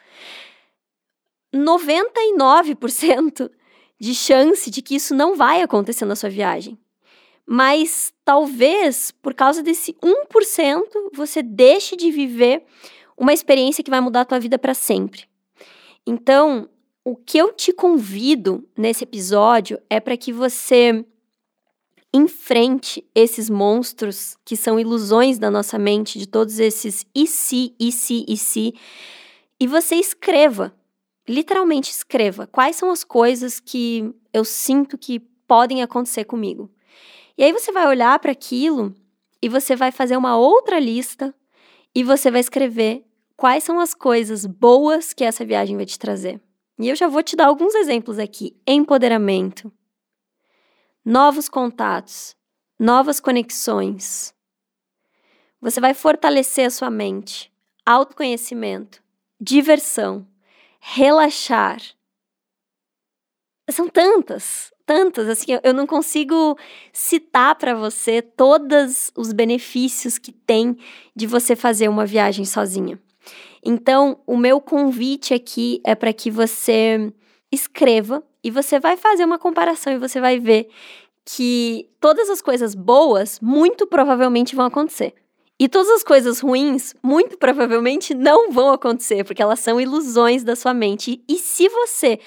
99% 1.54 3.50
de 3.98 4.14
chance 4.14 4.70
de 4.70 4.82
que 4.82 4.94
isso 4.94 5.14
não 5.14 5.34
vai 5.34 5.62
acontecer 5.62 6.04
na 6.04 6.14
sua 6.14 6.30
viagem. 6.30 6.78
Mas 7.46 8.12
talvez 8.24 9.12
por 9.22 9.32
causa 9.32 9.62
desse 9.62 9.94
1% 9.94 10.82
você 11.14 11.42
deixe 11.42 11.94
de 11.96 12.10
viver 12.10 12.64
uma 13.16 13.32
experiência 13.32 13.84
que 13.84 13.90
vai 13.90 14.00
mudar 14.00 14.22
a 14.22 14.24
tua 14.24 14.40
vida 14.40 14.58
para 14.58 14.74
sempre. 14.74 15.24
Então, 16.06 16.68
o 17.04 17.14
que 17.14 17.38
eu 17.38 17.52
te 17.52 17.72
convido 17.72 18.68
nesse 18.76 19.04
episódio 19.04 19.80
é 19.88 20.00
para 20.00 20.16
que 20.16 20.32
você 20.32 21.04
enfrente 22.12 23.04
esses 23.14 23.50
monstros 23.50 24.36
que 24.44 24.56
são 24.56 24.80
ilusões 24.80 25.38
da 25.38 25.50
nossa 25.50 25.78
mente, 25.78 26.18
de 26.18 26.26
todos 26.26 26.58
esses 26.58 27.06
e 27.14 27.26
se, 27.26 27.74
e 27.78 27.92
se, 27.92 28.24
e 28.26 28.36
se, 28.36 28.74
e 29.60 29.66
você 29.66 29.96
escreva, 29.96 30.74
literalmente 31.28 31.90
escreva 31.90 32.46
quais 32.46 32.76
são 32.76 32.90
as 32.90 33.04
coisas 33.04 33.60
que 33.60 34.12
eu 34.32 34.44
sinto 34.44 34.96
que 34.96 35.20
podem 35.46 35.82
acontecer 35.82 36.24
comigo. 36.24 36.70
E 37.38 37.44
aí 37.44 37.52
você 37.52 37.70
vai 37.70 37.86
olhar 37.86 38.18
para 38.18 38.32
aquilo 38.32 38.94
e 39.42 39.48
você 39.48 39.76
vai 39.76 39.92
fazer 39.92 40.16
uma 40.16 40.36
outra 40.36 40.78
lista 40.78 41.34
e 41.94 42.02
você 42.02 42.30
vai 42.30 42.40
escrever 42.40 43.04
quais 43.36 43.64
são 43.64 43.78
as 43.78 43.92
coisas 43.92 44.46
boas 44.46 45.12
que 45.12 45.24
essa 45.24 45.44
viagem 45.44 45.76
vai 45.76 45.86
te 45.86 45.98
trazer. 45.98 46.40
E 46.78 46.88
eu 46.88 46.96
já 46.96 47.08
vou 47.08 47.22
te 47.22 47.36
dar 47.36 47.46
alguns 47.46 47.74
exemplos 47.74 48.18
aqui: 48.18 48.56
empoderamento, 48.66 49.72
novos 51.04 51.48
contatos, 51.48 52.36
novas 52.78 53.20
conexões. 53.20 54.34
Você 55.60 55.80
vai 55.80 55.94
fortalecer 55.94 56.66
a 56.66 56.70
sua 56.70 56.90
mente, 56.90 57.52
autoconhecimento, 57.84 59.02
diversão, 59.40 60.26
relaxar. 60.80 61.80
São 63.70 63.88
tantas, 63.88 64.72
tantas, 64.86 65.28
assim, 65.28 65.58
eu 65.62 65.74
não 65.74 65.86
consigo 65.86 66.56
citar 66.92 67.56
para 67.56 67.74
você 67.74 68.22
todos 68.22 69.10
os 69.16 69.32
benefícios 69.32 70.16
que 70.16 70.30
tem 70.30 70.78
de 71.14 71.26
você 71.26 71.56
fazer 71.56 71.88
uma 71.88 72.06
viagem 72.06 72.44
sozinha. 72.44 72.98
Então, 73.64 74.20
o 74.24 74.36
meu 74.36 74.60
convite 74.60 75.34
aqui 75.34 75.80
é 75.84 75.96
para 75.96 76.12
que 76.12 76.30
você 76.30 77.12
escreva 77.50 78.22
e 78.42 78.50
você 78.50 78.78
vai 78.78 78.96
fazer 78.96 79.24
uma 79.24 79.38
comparação 79.38 79.92
e 79.92 79.98
você 79.98 80.20
vai 80.20 80.38
ver 80.38 80.68
que 81.24 81.90
todas 82.00 82.30
as 82.30 82.40
coisas 82.40 82.76
boas 82.76 83.40
muito 83.40 83.86
provavelmente 83.88 84.54
vão 84.54 84.66
acontecer. 84.66 85.14
E 85.58 85.68
todas 85.68 85.90
as 85.90 86.04
coisas 86.04 86.38
ruins, 86.38 86.94
muito 87.02 87.38
provavelmente, 87.38 88.14
não 88.14 88.52
vão 88.52 88.70
acontecer, 88.70 89.24
porque 89.24 89.42
elas 89.42 89.58
são 89.58 89.80
ilusões 89.80 90.44
da 90.44 90.54
sua 90.54 90.74
mente. 90.74 91.20
E 91.26 91.36
se 91.38 91.68
você 91.68 92.20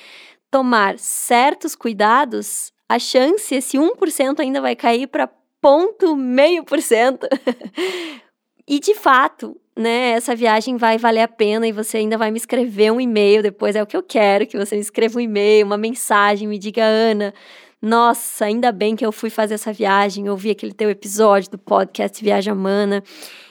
tomar 0.52 0.98
certos 0.98 1.76
cuidados, 1.76 2.72
a 2.88 2.98
chance, 2.98 3.54
esse 3.54 3.78
1% 3.78 4.40
ainda 4.40 4.62
vai 4.62 4.76
cair 4.76 5.08
para 5.08 5.30
ponto 5.62 6.16
meio 6.16 6.64
por 6.64 6.82
cento. 6.82 7.28
E 8.72 8.80
de 8.80 8.94
fato, 8.94 9.60
né, 9.76 10.12
essa 10.12 10.36
viagem 10.36 10.78
vai 10.78 10.96
valer 10.96 11.22
a 11.22 11.28
pena 11.28 11.68
e 11.68 11.72
você 11.72 11.98
ainda 11.98 12.20
vai 12.20 12.30
me 12.30 12.38
escrever 12.38 12.92
um 12.92 13.02
e-mail 13.02 13.42
depois. 13.42 13.76
É 13.76 13.82
o 13.82 13.88
que 13.88 13.98
eu 13.98 14.04
quero, 14.04 14.46
que 14.46 14.56
você 14.56 14.76
me 14.76 14.82
escreva 14.82 15.18
um 15.18 15.22
e-mail, 15.22 15.66
uma 15.66 15.76
mensagem, 15.76 16.48
me 16.48 16.60
diga, 16.60 16.84
Ana, 16.84 17.34
nossa, 17.82 18.46
ainda 18.46 18.72
bem 18.72 18.96
que 18.96 19.04
eu 19.04 19.12
fui 19.12 19.32
fazer 19.32 19.56
essa 19.56 19.74
viagem, 19.74 20.30
ouvi 20.30 20.52
aquele 20.52 20.72
teu 20.72 20.88
episódio 20.88 21.50
do 21.50 21.58
podcast 21.58 22.24
Viagem 22.24 22.54
Mana 22.54 23.04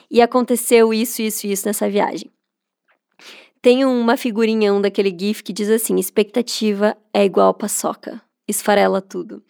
e 0.09 0.23
aconteceu 0.23 0.95
isso, 0.95 1.21
isso 1.21 1.49
isso 1.49 1.67
nessa 1.67 1.91
viagem. 1.91 2.31
Tem 3.61 3.85
uma 3.85 4.17
figurinha 4.17 4.73
um 4.73 4.81
daquele 4.81 5.15
GIF 5.17 5.43
que 5.43 5.53
diz 5.53 5.69
assim: 5.69 5.97
expectativa 5.99 6.97
é 7.13 7.25
igual 7.25 7.53
paçoca, 7.55 8.21
esfarela 8.47 9.01
tudo. 9.01 9.43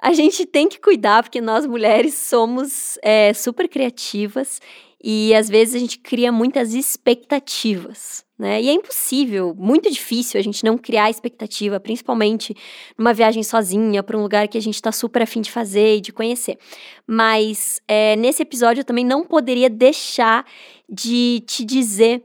A 0.00 0.12
gente 0.12 0.46
tem 0.46 0.68
que 0.68 0.78
cuidar 0.78 1.24
porque 1.24 1.40
nós 1.40 1.66
mulheres 1.66 2.14
somos 2.14 2.98
é, 3.02 3.32
super 3.34 3.68
criativas 3.68 4.60
e 5.02 5.32
às 5.34 5.48
vezes 5.48 5.74
a 5.74 5.78
gente 5.78 5.98
cria 5.98 6.32
muitas 6.32 6.74
expectativas, 6.74 8.24
né? 8.36 8.60
E 8.60 8.68
é 8.68 8.72
impossível, 8.72 9.54
muito 9.56 9.88
difícil 9.90 10.38
a 10.38 10.42
gente 10.42 10.64
não 10.64 10.76
criar 10.76 11.08
expectativa, 11.08 11.78
principalmente 11.78 12.54
numa 12.96 13.12
viagem 13.12 13.42
sozinha 13.44 14.02
para 14.02 14.18
um 14.18 14.22
lugar 14.22 14.48
que 14.48 14.58
a 14.58 14.60
gente 14.60 14.74
está 14.74 14.90
super 14.90 15.22
afim 15.22 15.40
de 15.40 15.52
fazer 15.52 15.96
e 15.96 16.00
de 16.00 16.12
conhecer. 16.12 16.58
Mas 17.06 17.80
é, 17.86 18.16
nesse 18.16 18.42
episódio 18.42 18.80
eu 18.80 18.84
também 18.84 19.04
não 19.04 19.24
poderia 19.24 19.70
deixar 19.70 20.44
de 20.88 21.44
te 21.46 21.64
dizer 21.64 22.22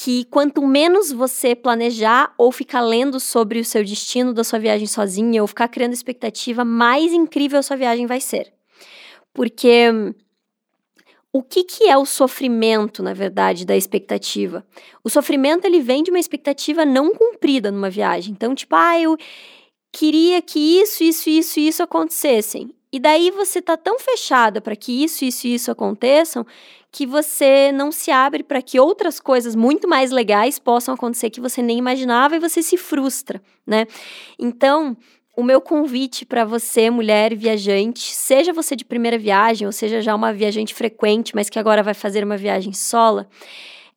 que 0.00 0.24
quanto 0.26 0.64
menos 0.64 1.10
você 1.10 1.56
planejar 1.56 2.32
ou 2.38 2.52
ficar 2.52 2.80
lendo 2.82 3.18
sobre 3.18 3.58
o 3.58 3.64
seu 3.64 3.82
destino 3.82 4.32
da 4.32 4.44
sua 4.44 4.60
viagem 4.60 4.86
sozinha 4.86 5.42
ou 5.42 5.48
ficar 5.48 5.66
criando 5.66 5.92
expectativa, 5.92 6.64
mais 6.64 7.12
incrível 7.12 7.58
a 7.58 7.62
sua 7.62 7.76
viagem 7.76 8.06
vai 8.06 8.20
ser. 8.20 8.52
Porque 9.34 9.90
o 11.32 11.42
que, 11.42 11.64
que 11.64 11.88
é 11.88 11.98
o 11.98 12.06
sofrimento, 12.06 13.02
na 13.02 13.12
verdade, 13.12 13.66
da 13.66 13.76
expectativa? 13.76 14.64
O 15.02 15.10
sofrimento 15.10 15.64
ele 15.64 15.80
vem 15.80 16.04
de 16.04 16.12
uma 16.12 16.20
expectativa 16.20 16.84
não 16.84 17.12
cumprida 17.12 17.72
numa 17.72 17.90
viagem. 17.90 18.32
Então, 18.32 18.54
tipo, 18.54 18.76
ah, 18.76 19.00
eu 19.00 19.16
queria 19.90 20.40
que 20.40 20.80
isso, 20.80 21.02
isso, 21.02 21.28
isso, 21.28 21.58
isso 21.58 21.82
acontecessem. 21.82 22.72
E 22.92 23.00
daí 23.00 23.32
você 23.32 23.60
tá 23.60 23.76
tão 23.76 23.98
fechada 23.98 24.60
para 24.60 24.76
que 24.76 25.02
isso, 25.02 25.24
isso 25.24 25.48
e 25.48 25.54
isso 25.54 25.72
aconteçam 25.72 26.46
que 26.90 27.06
você 27.06 27.70
não 27.72 27.92
se 27.92 28.10
abre 28.10 28.42
para 28.42 28.62
que 28.62 28.80
outras 28.80 29.20
coisas 29.20 29.54
muito 29.54 29.88
mais 29.88 30.10
legais 30.10 30.58
possam 30.58 30.94
acontecer 30.94 31.30
que 31.30 31.40
você 31.40 31.62
nem 31.62 31.78
imaginava 31.78 32.36
e 32.36 32.40
você 32.40 32.62
se 32.62 32.76
frustra, 32.76 33.42
né? 33.66 33.86
Então, 34.38 34.96
o 35.36 35.42
meu 35.42 35.60
convite 35.60 36.24
para 36.24 36.44
você, 36.44 36.90
mulher 36.90 37.34
viajante, 37.36 38.00
seja 38.00 38.52
você 38.52 38.74
de 38.74 38.84
primeira 38.84 39.18
viagem 39.18 39.66
ou 39.66 39.72
seja 39.72 40.00
já 40.00 40.14
uma 40.14 40.32
viajante 40.32 40.74
frequente, 40.74 41.34
mas 41.34 41.48
que 41.48 41.58
agora 41.58 41.82
vai 41.82 41.94
fazer 41.94 42.24
uma 42.24 42.36
viagem 42.36 42.72
sola, 42.72 43.28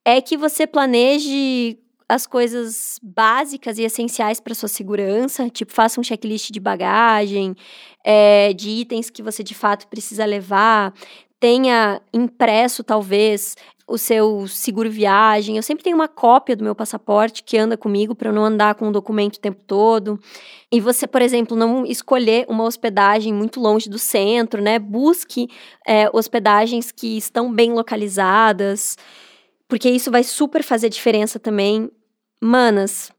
é 0.06 0.22
que 0.22 0.38
você 0.38 0.68
planeje 0.68 1.80
as 2.08 2.28
coisas 2.28 3.00
básicas 3.02 3.78
e 3.78 3.84
essenciais 3.84 4.42
para 4.42 4.54
sua 4.54 4.68
segurança, 4.68 5.50
tipo 5.50 5.72
faça 5.72 6.00
um 6.00 6.04
checklist 6.04 6.52
de 6.52 6.60
bagagem, 6.60 7.56
é, 8.04 8.52
de 8.52 8.70
itens 8.70 9.10
que 9.10 9.24
você 9.24 9.42
de 9.42 9.56
fato 9.56 9.88
precisa 9.88 10.26
levar, 10.26 10.94
tenha 11.42 12.00
impresso 12.14 12.84
talvez 12.84 13.58
o 13.88 13.98
seu 13.98 14.48
seguro 14.48 14.92
viagem. 14.92 15.58
Eu 15.58 15.64
sempre 15.64 15.84
tenho 15.84 15.96
uma 15.96 16.08
cópia 16.08 16.56
do 16.56 16.64
meu 16.64 16.76
passaporte 16.76 17.42
que 17.42 17.58
anda 17.58 17.76
comigo 17.76 18.14
para 18.14 18.30
eu 18.30 18.34
não 18.34 18.46
andar 18.46 18.76
com 18.76 18.88
o 18.88 18.92
documento 18.92 19.38
o 19.38 19.40
tempo 19.40 19.64
todo. 19.66 20.20
E 20.72 20.80
você, 20.80 21.08
por 21.08 21.20
exemplo, 21.20 21.58
não 21.58 21.84
escolher 21.84 22.46
uma 22.48 22.64
hospedagem 22.64 23.34
muito 23.34 23.60
longe 23.60 23.90
do 23.90 23.98
centro, 23.98 24.62
né? 24.62 24.78
Busque 24.78 25.50
é, 25.86 26.08
hospedagens 26.14 26.92
que 26.92 27.18
estão 27.18 27.52
bem 27.52 27.74
localizadas, 27.74 28.96
porque 29.68 29.90
isso 29.90 30.12
vai 30.12 30.24
super 30.24 30.62
fazer 30.62 30.90
diferença 30.90 31.40
também. 31.40 31.90
Manas, 32.40 33.12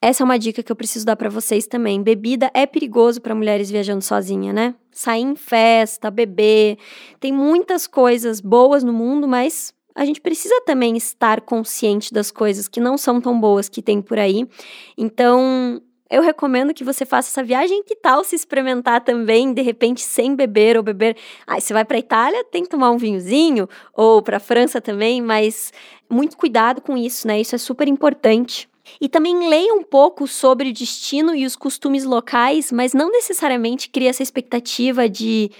essa 0.00 0.22
é 0.22 0.24
uma 0.24 0.38
dica 0.38 0.62
que 0.62 0.72
eu 0.72 0.76
preciso 0.76 1.04
dar 1.04 1.16
para 1.16 1.28
vocês 1.28 1.66
também. 1.66 2.02
Bebida 2.02 2.50
é 2.54 2.64
perigoso 2.66 3.20
para 3.20 3.34
mulheres 3.34 3.70
viajando 3.70 4.02
sozinha, 4.02 4.52
né? 4.52 4.74
Sair 4.90 5.22
em 5.22 5.36
festa, 5.36 6.10
beber, 6.10 6.78
tem 7.18 7.32
muitas 7.32 7.86
coisas 7.86 8.40
boas 8.40 8.82
no 8.82 8.92
mundo, 8.92 9.28
mas 9.28 9.74
a 9.94 10.04
gente 10.04 10.20
precisa 10.20 10.58
também 10.64 10.96
estar 10.96 11.42
consciente 11.42 12.14
das 12.14 12.30
coisas 12.30 12.66
que 12.66 12.80
não 12.80 12.96
são 12.96 13.20
tão 13.20 13.38
boas 13.38 13.68
que 13.68 13.82
tem 13.82 14.00
por 14.00 14.18
aí. 14.18 14.48
Então, 14.96 15.82
eu 16.08 16.22
recomendo 16.22 16.72
que 16.72 16.82
você 16.82 17.04
faça 17.04 17.28
essa 17.28 17.44
viagem. 17.44 17.82
Que 17.84 17.94
tal 17.94 18.24
se 18.24 18.34
experimentar 18.34 19.02
também, 19.02 19.52
de 19.52 19.60
repente, 19.60 20.00
sem 20.00 20.34
beber 20.34 20.78
ou 20.78 20.82
beber? 20.82 21.16
Ah, 21.46 21.60
você 21.60 21.74
vai 21.74 21.84
para 21.84 21.98
Itália, 21.98 22.42
tem 22.44 22.62
que 22.62 22.70
tomar 22.70 22.90
um 22.90 22.96
vinhozinho, 22.96 23.68
ou 23.92 24.22
para 24.22 24.40
França 24.40 24.80
também, 24.80 25.20
mas 25.20 25.72
muito 26.08 26.38
cuidado 26.38 26.80
com 26.80 26.96
isso, 26.96 27.28
né? 27.28 27.38
Isso 27.38 27.54
é 27.54 27.58
super 27.58 27.86
importante. 27.86 28.69
E 29.00 29.08
também 29.08 29.48
leia 29.48 29.74
um 29.74 29.82
pouco 29.82 30.26
sobre 30.26 30.70
o 30.70 30.72
destino 30.72 31.34
e 31.34 31.44
os 31.44 31.56
costumes 31.56 32.04
locais, 32.04 32.72
mas 32.72 32.94
não 32.94 33.10
necessariamente 33.10 33.90
crie 33.90 34.08
essa 34.08 34.22
expectativa 34.22 35.08
de 35.08 35.50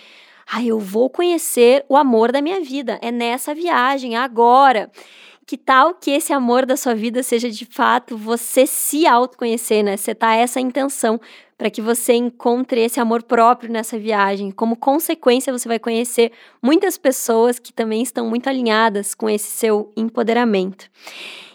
ah, 0.53 0.65
eu 0.65 0.81
vou 0.81 1.09
conhecer 1.09 1.85
o 1.89 1.97
amor 1.97 2.33
da 2.33 2.43
minha 2.43 2.61
vida. 2.61 2.99
É 3.01 3.13
nessa 3.13 3.55
viagem, 3.55 4.17
agora. 4.17 4.91
Que 5.47 5.57
tal 5.57 5.95
que 5.95 6.11
esse 6.11 6.33
amor 6.33 6.65
da 6.65 6.77
sua 6.77 6.95
vida 6.95 7.23
seja 7.23 7.51
de 7.51 7.65
fato 7.65 8.17
você 8.17 8.67
se 8.67 9.07
autoconhecer, 9.07 9.83
né? 9.83 9.97
Você 9.97 10.15
tá 10.15 10.35
essa 10.35 10.61
intenção 10.61 11.21
para 11.59 11.69
que 11.69 11.83
você 11.83 12.15
encontre 12.15 12.81
esse 12.81 12.99
amor 12.99 13.23
próprio 13.23 13.71
nessa 13.71 13.99
viagem. 13.99 14.51
Como 14.51 14.77
consequência, 14.77 15.53
você 15.53 15.69
vai 15.69 15.79
conhecer 15.79 16.33
muitas 16.63 16.97
pessoas 16.97 17.59
que 17.59 17.73
também 17.73 18.03
estão 18.03 18.29
muito 18.29 18.49
alinhadas 18.49 19.15
com 19.15 19.29
esse 19.29 19.51
seu 19.51 19.93
empoderamento. 19.97 20.91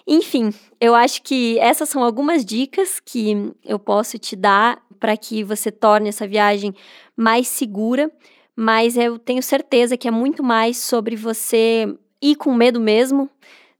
Enfim, 0.07 0.53
eu 0.79 0.93
acho 0.93 1.21
que 1.23 1.57
essas 1.59 1.89
são 1.89 2.03
algumas 2.03 2.45
dicas 2.45 2.99
que 2.99 3.51
eu 3.63 3.79
posso 3.79 4.19
te 4.19 4.35
dar 4.35 4.81
para 4.99 5.17
que 5.17 5.43
você 5.43 5.71
torne 5.71 6.09
essa 6.09 6.27
viagem 6.27 6.73
mais 7.17 7.47
segura 7.47 8.11
mas 8.55 8.95
eu 8.95 9.19
tenho 9.19 9.43
certeza 9.43 9.97
que 9.97 10.07
é 10.07 10.11
muito 10.11 10.41
mais 10.41 10.77
sobre 10.77 11.15
você 11.15 11.93
ir 12.21 12.35
com 12.35 12.53
medo 12.53 12.79
mesmo 12.79 13.29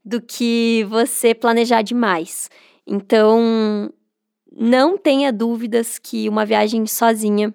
do 0.04 0.20
que 0.20 0.84
você 0.88 1.34
planejar 1.34 1.82
demais. 1.82 2.50
Então, 2.86 3.90
não 4.52 4.98
tenha 4.98 5.32
dúvidas 5.32 5.98
que 5.98 6.28
uma 6.28 6.44
viagem 6.44 6.86
sozinha 6.86 7.54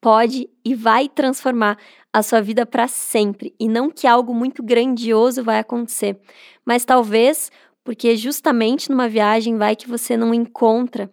pode 0.00 0.48
e 0.64 0.74
vai 0.74 1.08
transformar 1.08 1.78
a 2.14 2.22
sua 2.22 2.40
vida 2.40 2.64
para 2.64 2.86
sempre 2.86 3.52
e 3.58 3.68
não 3.68 3.90
que 3.90 4.06
algo 4.06 4.32
muito 4.32 4.62
grandioso 4.62 5.42
vai 5.42 5.58
acontecer, 5.58 6.16
mas 6.64 6.84
talvez 6.84 7.50
porque 7.82 8.16
justamente 8.16 8.88
numa 8.88 9.08
viagem 9.08 9.58
vai 9.58 9.74
que 9.74 9.88
você 9.88 10.16
não 10.16 10.32
encontra 10.32 11.10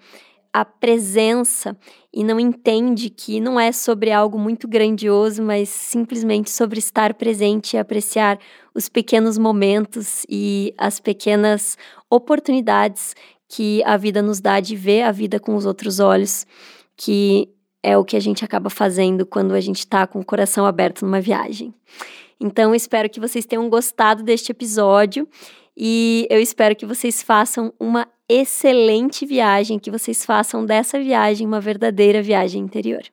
a 0.54 0.64
presença 0.64 1.76
e 2.14 2.24
não 2.24 2.40
entende 2.40 3.10
que 3.10 3.40
não 3.40 3.60
é 3.60 3.72
sobre 3.72 4.12
algo 4.12 4.38
muito 4.38 4.68
grandioso, 4.68 5.42
mas 5.42 5.70
simplesmente 5.70 6.52
sobre 6.52 6.78
estar 6.78 7.16
presente 7.16 7.76
e 7.76 7.80
apreciar 7.80 8.38
os 8.76 8.88
pequenos 8.88 9.40
momentos 9.40 10.24
e 10.30 10.72
as 10.78 11.00
pequenas 11.00 11.80
oportunidades 12.12 13.16
que 13.50 13.84
a 13.86 13.98
vida 13.98 14.22
nos 14.22 14.40
dá 14.40 14.60
de 14.60 14.76
ver 14.76 15.02
a 15.02 15.12
vida 15.12 15.40
com 15.40 15.56
os 15.56 15.66
outros 15.66 16.00
olhos, 16.00 16.46
que 16.96 17.50
é 17.84 17.98
o 17.98 18.06
que 18.06 18.16
a 18.16 18.20
gente 18.20 18.46
acaba 18.46 18.70
fazendo 18.70 19.26
quando 19.26 19.54
a 19.54 19.60
gente 19.60 19.80
está 19.80 20.06
com 20.06 20.20
o 20.20 20.26
coração 20.26 20.66
aberto 20.66 21.04
numa 21.04 21.22
viagem. 21.22 21.74
Então, 22.40 22.74
espero 22.74 23.10
que 23.10 23.20
vocês 23.20 23.46
tenham 23.46 23.70
gostado 23.70 24.24
deste 24.24 24.52
episódio 24.52 25.28
e 25.78 26.28
eu 26.30 26.40
espero 26.40 26.76
que 26.76 26.86
vocês 26.86 27.22
façam 27.22 27.74
uma 27.80 28.08
excelente 28.28 29.26
viagem, 29.26 29.80
que 29.80 29.92
vocês 29.92 30.26
façam 30.26 30.66
dessa 30.66 31.00
viagem 31.00 31.46
uma 31.46 31.60
verdadeira 31.60 32.22
viagem 32.22 32.62
interior. 32.62 33.04